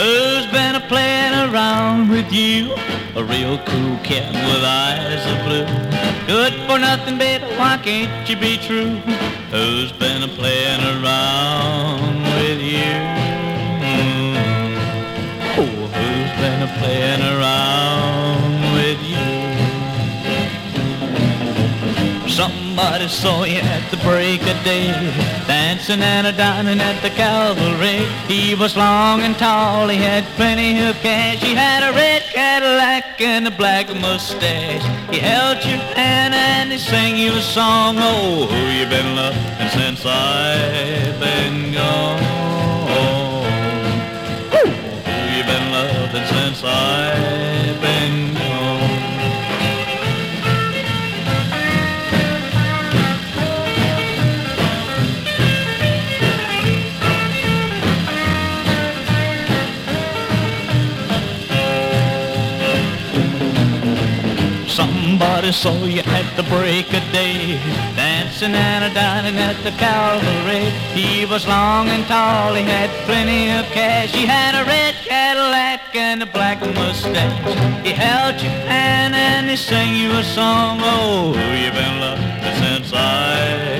Who's 0.00 0.46
been 0.50 0.76
a 0.76 0.84
playing 0.88 1.34
around 1.52 2.08
with 2.08 2.32
you? 2.32 2.72
A 3.16 3.22
real 3.22 3.58
cool 3.68 3.98
cat 3.98 4.32
with 4.32 4.64
eyes 4.64 5.26
of 5.30 5.38
blue. 5.44 5.89
Good 6.30 6.54
for 6.68 6.78
nothing, 6.78 7.18
baby, 7.18 7.44
why 7.58 7.76
can't 7.82 8.30
you 8.30 8.36
be 8.36 8.56
true? 8.56 8.94
Who's 9.50 9.90
been 9.90 10.22
a 10.22 10.28
playing 10.28 10.80
around 10.80 12.22
with 12.22 12.60
you? 12.60 12.92
Hmm. 13.82 14.36
Oh, 15.58 15.88
who's 15.96 16.32
been 16.40 16.62
a 16.62 16.70
playing 16.78 17.22
around 17.22 18.49
Somebody 22.80 23.08
saw 23.08 23.44
you 23.44 23.60
at 23.60 23.90
the 23.90 23.98
break 23.98 24.40
of 24.40 24.64
day, 24.64 24.86
dancing 25.46 26.00
and 26.00 26.26
a 26.26 26.32
dining 26.32 26.80
at 26.80 26.98
the 27.02 27.10
cavalry. 27.10 28.08
He 28.26 28.54
was 28.54 28.74
long 28.74 29.20
and 29.20 29.36
tall, 29.36 29.86
he 29.88 29.98
had 29.98 30.24
plenty 30.36 30.80
of 30.88 30.96
cash. 31.02 31.42
He 31.42 31.54
had 31.54 31.82
a 31.82 31.92
red 31.92 32.22
Cadillac 32.32 33.20
and 33.20 33.46
a 33.46 33.50
black 33.50 33.94
mustache. 34.00 34.82
He 35.10 35.18
held 35.18 35.58
your 35.62 35.76
hand 35.94 36.32
and 36.32 36.72
he 36.72 36.78
sang 36.78 37.18
you 37.18 37.32
a 37.32 37.42
song. 37.42 37.96
Oh, 37.98 38.46
who 38.46 38.56
you 38.56 38.86
been 38.86 39.14
loving 39.14 39.68
since 39.78 40.06
I've 40.06 41.20
been 41.20 41.74
gone? 41.74 42.22
Who 44.54 44.70
you 45.36 45.44
been 45.44 45.70
loving 45.70 46.26
since 46.28 46.64
I've 46.64 47.80
been 47.82 48.34
gone? 48.34 48.39
Saw 65.52 65.84
you 65.84 66.00
at 66.00 66.36
the 66.36 66.44
break 66.44 66.86
of 66.94 67.02
day, 67.12 67.58
dancing 67.96 68.54
and 68.54 68.84
a 68.84 68.94
dining 68.94 69.36
at 69.36 69.56
the 69.64 69.72
Calvary. 69.72 70.70
He 70.94 71.24
was 71.26 71.46
long 71.46 71.88
and 71.88 72.06
tall, 72.06 72.54
he 72.54 72.62
had 72.62 72.90
plenty 73.04 73.50
of 73.50 73.64
cash. 73.72 74.12
He 74.14 74.26
had 74.26 74.54
a 74.54 74.64
red 74.64 74.94
Cadillac 75.04 75.94
and 75.94 76.22
a 76.22 76.26
black 76.26 76.60
mustache. 76.74 77.84
He 77.84 77.92
held 77.92 78.40
your 78.40 78.52
hand 78.70 79.14
and 79.14 79.50
he 79.50 79.56
sang 79.56 79.94
you 79.96 80.10
a 80.18 80.22
song. 80.22 80.78
Oh, 80.82 81.32
you've 81.32 81.74
been 81.74 82.00
loved 82.00 82.22
since 82.58 82.92
I've 82.92 83.79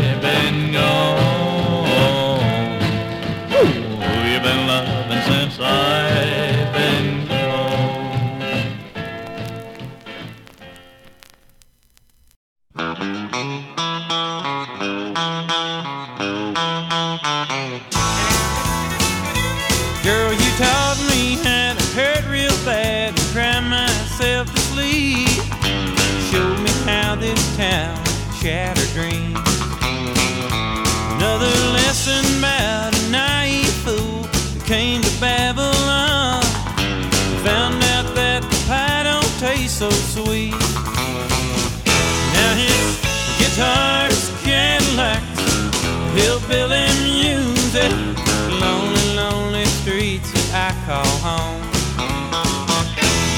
call 50.90 51.18
home. 51.22 51.62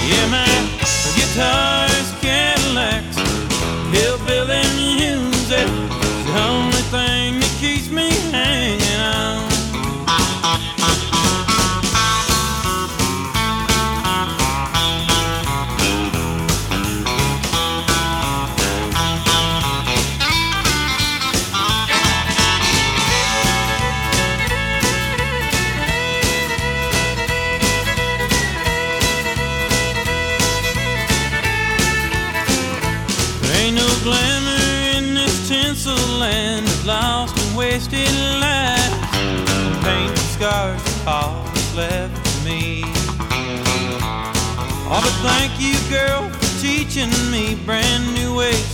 Yeah, 0.08 0.26
my 0.32 0.48
guitars, 1.16 1.91
you, 45.62 45.78
girl, 45.89 46.28
for 46.28 46.60
teaching 46.60 47.10
me 47.30 47.55
brand 47.64 48.14
new 48.14 48.34
ways 48.34 48.72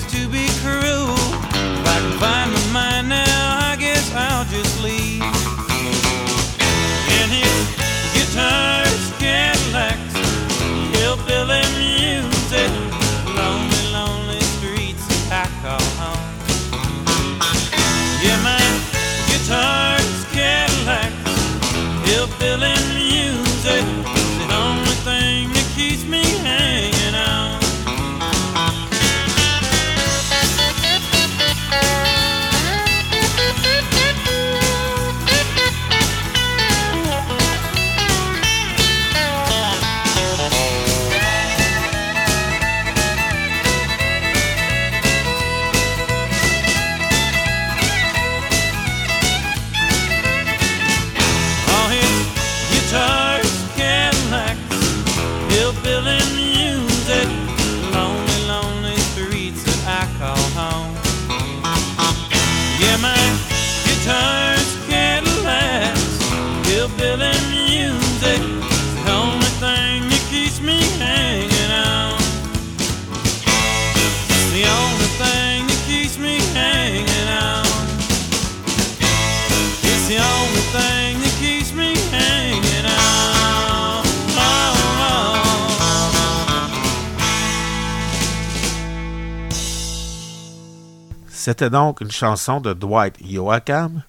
C'était 91.49 91.71
donc 91.71 92.03
une 92.03 92.11
chanson 92.11 92.61
de 92.61 92.75
Dwight 92.75 93.15
Yoakam. 93.25 94.03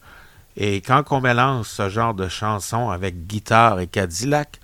Et 0.58 0.82
quand 0.82 1.06
on 1.12 1.22
mélange 1.22 1.68
ce 1.68 1.88
genre 1.88 2.14
de 2.14 2.28
chanson 2.28 2.90
avec 2.90 3.28
guitare 3.28 3.80
et 3.80 3.88
Cadillac, 3.88 4.60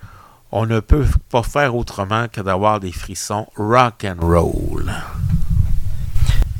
on 0.52 0.66
ne 0.66 0.80
peut 0.80 1.06
pas 1.30 1.42
faire 1.42 1.74
autrement 1.74 2.26
que 2.30 2.42
d'avoir 2.42 2.78
des 2.78 2.92
frissons 2.92 3.46
rock 3.56 4.04
and 4.04 4.20
roll. 4.20 4.92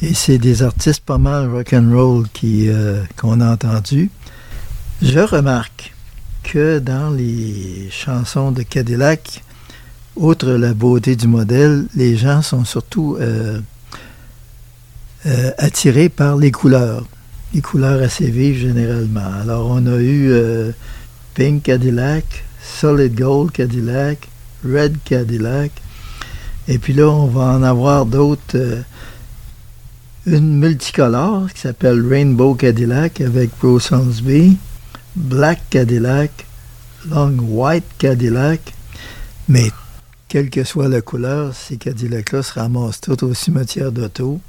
Et 0.00 0.14
c'est 0.14 0.38
des 0.38 0.62
artistes 0.62 1.04
pas 1.04 1.18
mal 1.18 1.50
rock 1.50 1.74
and 1.74 1.90
roll 1.92 2.26
qui 2.32 2.70
euh, 2.70 3.02
qu'on 3.18 3.42
a 3.42 3.52
entendus. 3.52 4.10
Je 5.02 5.20
remarque 5.20 5.94
que 6.44 6.78
dans 6.78 7.10
les 7.10 7.90
chansons 7.90 8.52
de 8.52 8.62
Cadillac, 8.62 9.44
outre 10.16 10.48
la 10.48 10.72
beauté 10.72 11.14
du 11.14 11.26
modèle, 11.26 11.84
les 11.94 12.16
gens 12.16 12.40
sont 12.40 12.64
surtout 12.64 13.18
euh, 13.20 13.60
euh, 15.26 15.50
attirés 15.58 16.08
par 16.08 16.36
les 16.36 16.50
couleurs. 16.50 17.04
Les 17.54 17.60
couleurs 17.60 18.02
assez 18.02 18.30
vives 18.30 18.58
généralement. 18.58 19.32
Alors 19.40 19.68
on 19.70 19.86
a 19.86 19.96
eu 19.96 20.30
euh, 20.30 20.72
Pink 21.34 21.62
Cadillac, 21.62 22.44
Solid 22.62 23.14
Gold 23.14 23.52
Cadillac, 23.52 24.28
Red 24.64 24.98
Cadillac. 25.04 25.72
Et 26.68 26.78
puis 26.78 26.92
là, 26.92 27.08
on 27.08 27.26
va 27.26 27.44
en 27.44 27.62
avoir 27.62 28.06
d'autres. 28.06 28.56
euh, 28.56 28.82
une 30.26 30.58
multicolore 30.58 31.52
qui 31.52 31.60
s'appelle 31.60 32.04
Rainbow 32.04 32.54
Cadillac 32.54 33.20
avec 33.20 33.50
Bruce 33.60 33.92
Hornsby, 33.92 34.56
Black 35.14 35.60
Cadillac, 35.70 36.46
Long 37.08 37.36
White 37.38 37.86
Cadillac. 37.96 38.74
Mais 39.48 39.70
quelle 40.28 40.50
que 40.50 40.64
soit 40.64 40.88
la 40.88 41.00
couleur, 41.00 41.54
ces 41.54 41.76
Cadillacs-là 41.76 42.42
se 42.42 42.54
ramassent 42.54 43.00
tous 43.00 43.22
au 43.22 43.34
cimetière 43.34 43.92
d'auto, 43.92 44.40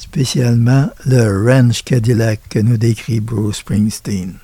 spécialement 0.00 0.90
le 1.04 1.44
Ranch 1.44 1.84
Cadillac 1.84 2.40
que 2.48 2.58
nous 2.58 2.78
décrit 2.78 3.20
Bruce 3.20 3.58
Springsteen. 3.58 4.34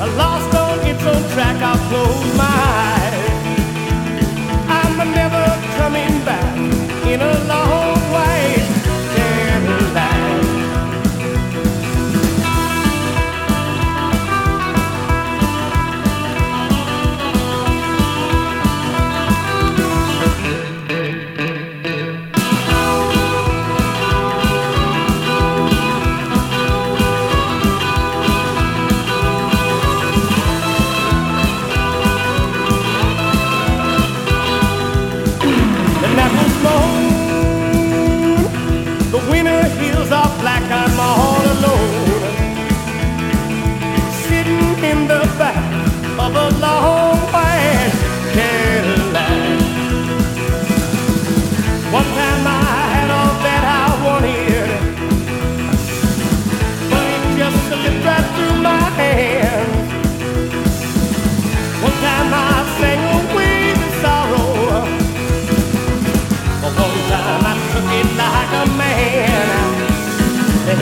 I 0.00 0.06
lost 0.16 0.54
on 0.54 0.78
its 0.86 1.04
own 1.04 1.22
track, 1.32 1.56
I'll 1.62 1.78
close 1.88 2.36
my 2.36 2.53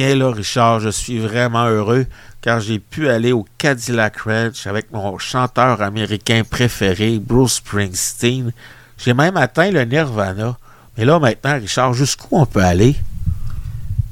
Là, 0.00 0.30
Richard, 0.30 0.80
je 0.80 0.88
suis 0.88 1.18
vraiment 1.18 1.66
heureux 1.66 2.06
car 2.40 2.58
j'ai 2.58 2.78
pu 2.78 3.10
aller 3.10 3.32
au 3.32 3.44
Cadillac 3.58 4.20
Ranch 4.20 4.66
avec 4.66 4.90
mon 4.92 5.18
chanteur 5.18 5.82
américain 5.82 6.42
préféré, 6.48 7.18
Bruce 7.18 7.56
Springsteen. 7.56 8.50
J'ai 8.96 9.12
même 9.12 9.36
atteint 9.36 9.70
le 9.70 9.84
Nirvana. 9.84 10.56
Mais 10.96 11.04
là, 11.04 11.18
maintenant, 11.18 11.60
Richard, 11.60 11.92
jusqu'où 11.92 12.28
on 12.30 12.46
peut 12.46 12.62
aller? 12.62 12.96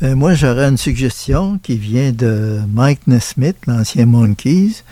Ben, 0.03 0.15
moi, 0.15 0.35
j'aurais 0.35 0.69
une 0.69 0.77
suggestion 0.77 1.59
qui 1.63 1.79
vient 1.79 2.13
de 2.13 2.61
Mike 2.71 3.07
Nesmith, 3.07 3.57
l'ancien 3.67 4.05
Monkeys. 4.05 4.83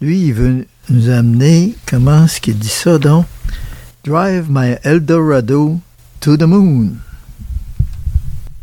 Lui, 0.00 0.26
il 0.26 0.34
veut 0.34 0.66
nous 0.88 1.10
amener, 1.10 1.74
comment 1.84 2.26
est-ce 2.26 2.40
qu'il 2.40 2.58
dit 2.58 2.68
ça 2.68 2.96
donc? 2.98 3.26
Drive 4.04 4.46
my 4.48 4.76
Eldorado 4.84 5.80
to 6.20 6.36
the 6.36 6.42
moon. 6.42 6.92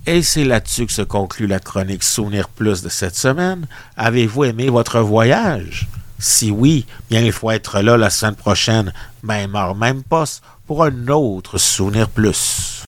Et 0.08 0.22
c'est 0.22 0.44
là-dessus 0.44 0.86
que 0.86 0.92
se 0.94 1.02
conclut 1.02 1.48
la 1.48 1.60
chronique 1.60 2.04
Souvenir 2.04 2.48
Plus 2.48 2.84
de 2.84 2.90
cette 2.90 3.16
semaine. 3.16 3.66
Avez-vous 3.98 4.44
aimé 4.44 4.70
votre 4.70 5.00
voyage? 5.00 5.88
Si 6.20 6.52
oui, 6.52 6.86
bien 7.10 7.22
il 7.22 7.32
faut 7.32 7.50
être 7.50 7.82
là 7.82 7.98
la 7.98 8.12
semaine 8.12 8.36
prochaine, 8.36 8.94
même 9.24 9.56
heure, 9.56 9.74
même 9.74 10.04
poste, 10.04 10.44
pour 10.68 10.84
un 10.84 11.08
autre 11.08 11.58
Souvenir 11.58 12.08
Plus. 12.08 12.84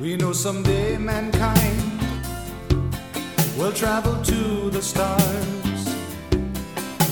We 0.00 0.16
know 0.16 0.32
someday 0.32 0.96
mankind 0.96 2.00
will 3.58 3.72
travel 3.72 4.16
to 4.22 4.70
the 4.70 4.80
stars, 4.80 5.84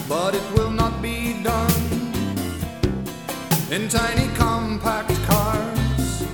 but 0.09 0.35
it 0.35 0.43
will 0.57 0.71
not 0.71 1.03
be 1.03 1.18
in 3.71 3.87
tiny 3.89 4.29
compact 4.35 5.13
cars. 5.25 6.25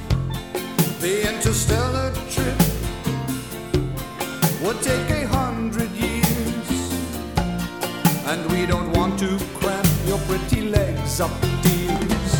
The 1.00 1.28
interstellar 1.28 2.12
trip 2.30 2.58
would 4.62 4.80
take 4.82 5.10
a 5.10 5.26
hundred 5.26 5.90
years, 5.90 6.68
and 8.26 8.40
we 8.52 8.66
don't 8.66 8.92
want 8.92 9.18
to 9.18 9.38
cramp 9.58 9.88
your 10.06 10.18
pretty 10.28 10.62
legs 10.70 11.20
up, 11.20 11.32
dears. 11.62 12.32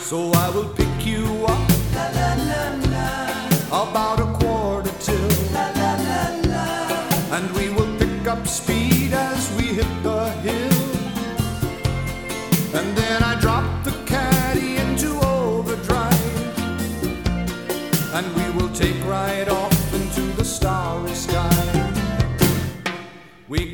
So 0.00 0.32
I 0.32 0.50
will 0.50 0.68
pick 0.68 1.06
you 1.06 1.46
up 1.46 1.68
about 3.70 4.18
a 4.20 4.37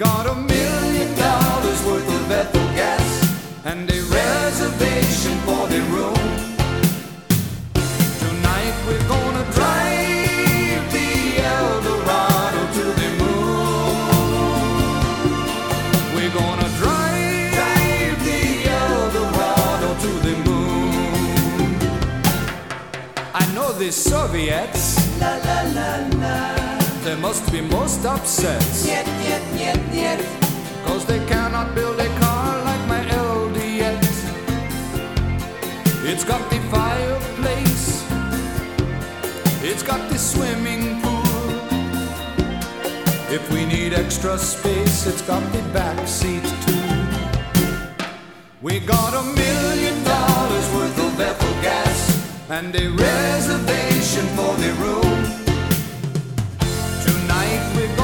got 0.04 0.26
a 0.26 0.34
million 0.34 1.08
dollars 1.16 1.80
worth 1.86 2.08
of 2.18 2.30
Ethel 2.30 2.68
gas 2.80 3.08
and 3.70 3.84
a 3.98 4.00
reservation 4.18 5.34
for 5.46 5.62
the 5.74 5.80
room. 5.94 6.24
Tonight 8.24 8.74
we're 8.86 9.06
gonna 9.14 9.46
drive 9.58 10.84
the 10.96 11.10
Eldorado 11.56 12.62
to 12.78 12.86
the 13.00 13.10
moon. 13.22 13.96
We're 16.14 16.34
gonna 16.40 16.70
drive, 16.82 17.52
drive 17.58 18.18
the 18.30 18.42
Eldorado 18.84 19.88
to 20.04 20.12
the 20.26 20.36
moon. 20.48 21.68
I 23.42 23.44
know 23.54 23.68
the 23.82 23.90
Soviets. 23.90 24.83
They 27.04 27.16
must 27.16 27.52
be 27.52 27.60
most 27.60 28.06
upset. 28.06 28.62
Yet, 28.82 29.06
yet, 29.28 29.42
yet, 29.60 29.94
yet. 29.94 30.20
Cause 30.86 31.04
they 31.04 31.18
cannot 31.26 31.74
build 31.74 32.00
a 32.00 32.08
car 32.18 32.64
like 32.64 32.88
my 32.88 33.02
LD 33.14 33.56
yet. 33.56 34.02
It's 36.02 36.24
got 36.24 36.40
the 36.48 36.60
fireplace. 36.72 38.02
It's 39.62 39.82
got 39.82 40.08
the 40.08 40.16
swimming 40.16 41.02
pool. 41.02 41.52
If 43.30 43.52
we 43.52 43.66
need 43.66 43.92
extra 43.92 44.38
space, 44.38 45.06
it's 45.06 45.20
got 45.20 45.42
the 45.52 45.60
back 45.74 46.08
seat 46.08 46.44
too. 46.64 46.88
We 48.62 48.80
got 48.80 49.12
a 49.12 49.22
million 49.36 50.02
dollars 50.04 50.66
worth 50.72 50.98
of 51.04 51.20
Ethel 51.20 51.52
gas 51.60 52.48
and 52.48 52.74
a 52.74 52.88
reservation 52.88 54.26
for 54.28 54.56
the 54.56 54.72
room 54.80 55.43
life 57.54 57.76
we've 57.76 57.96
got. 57.96 58.03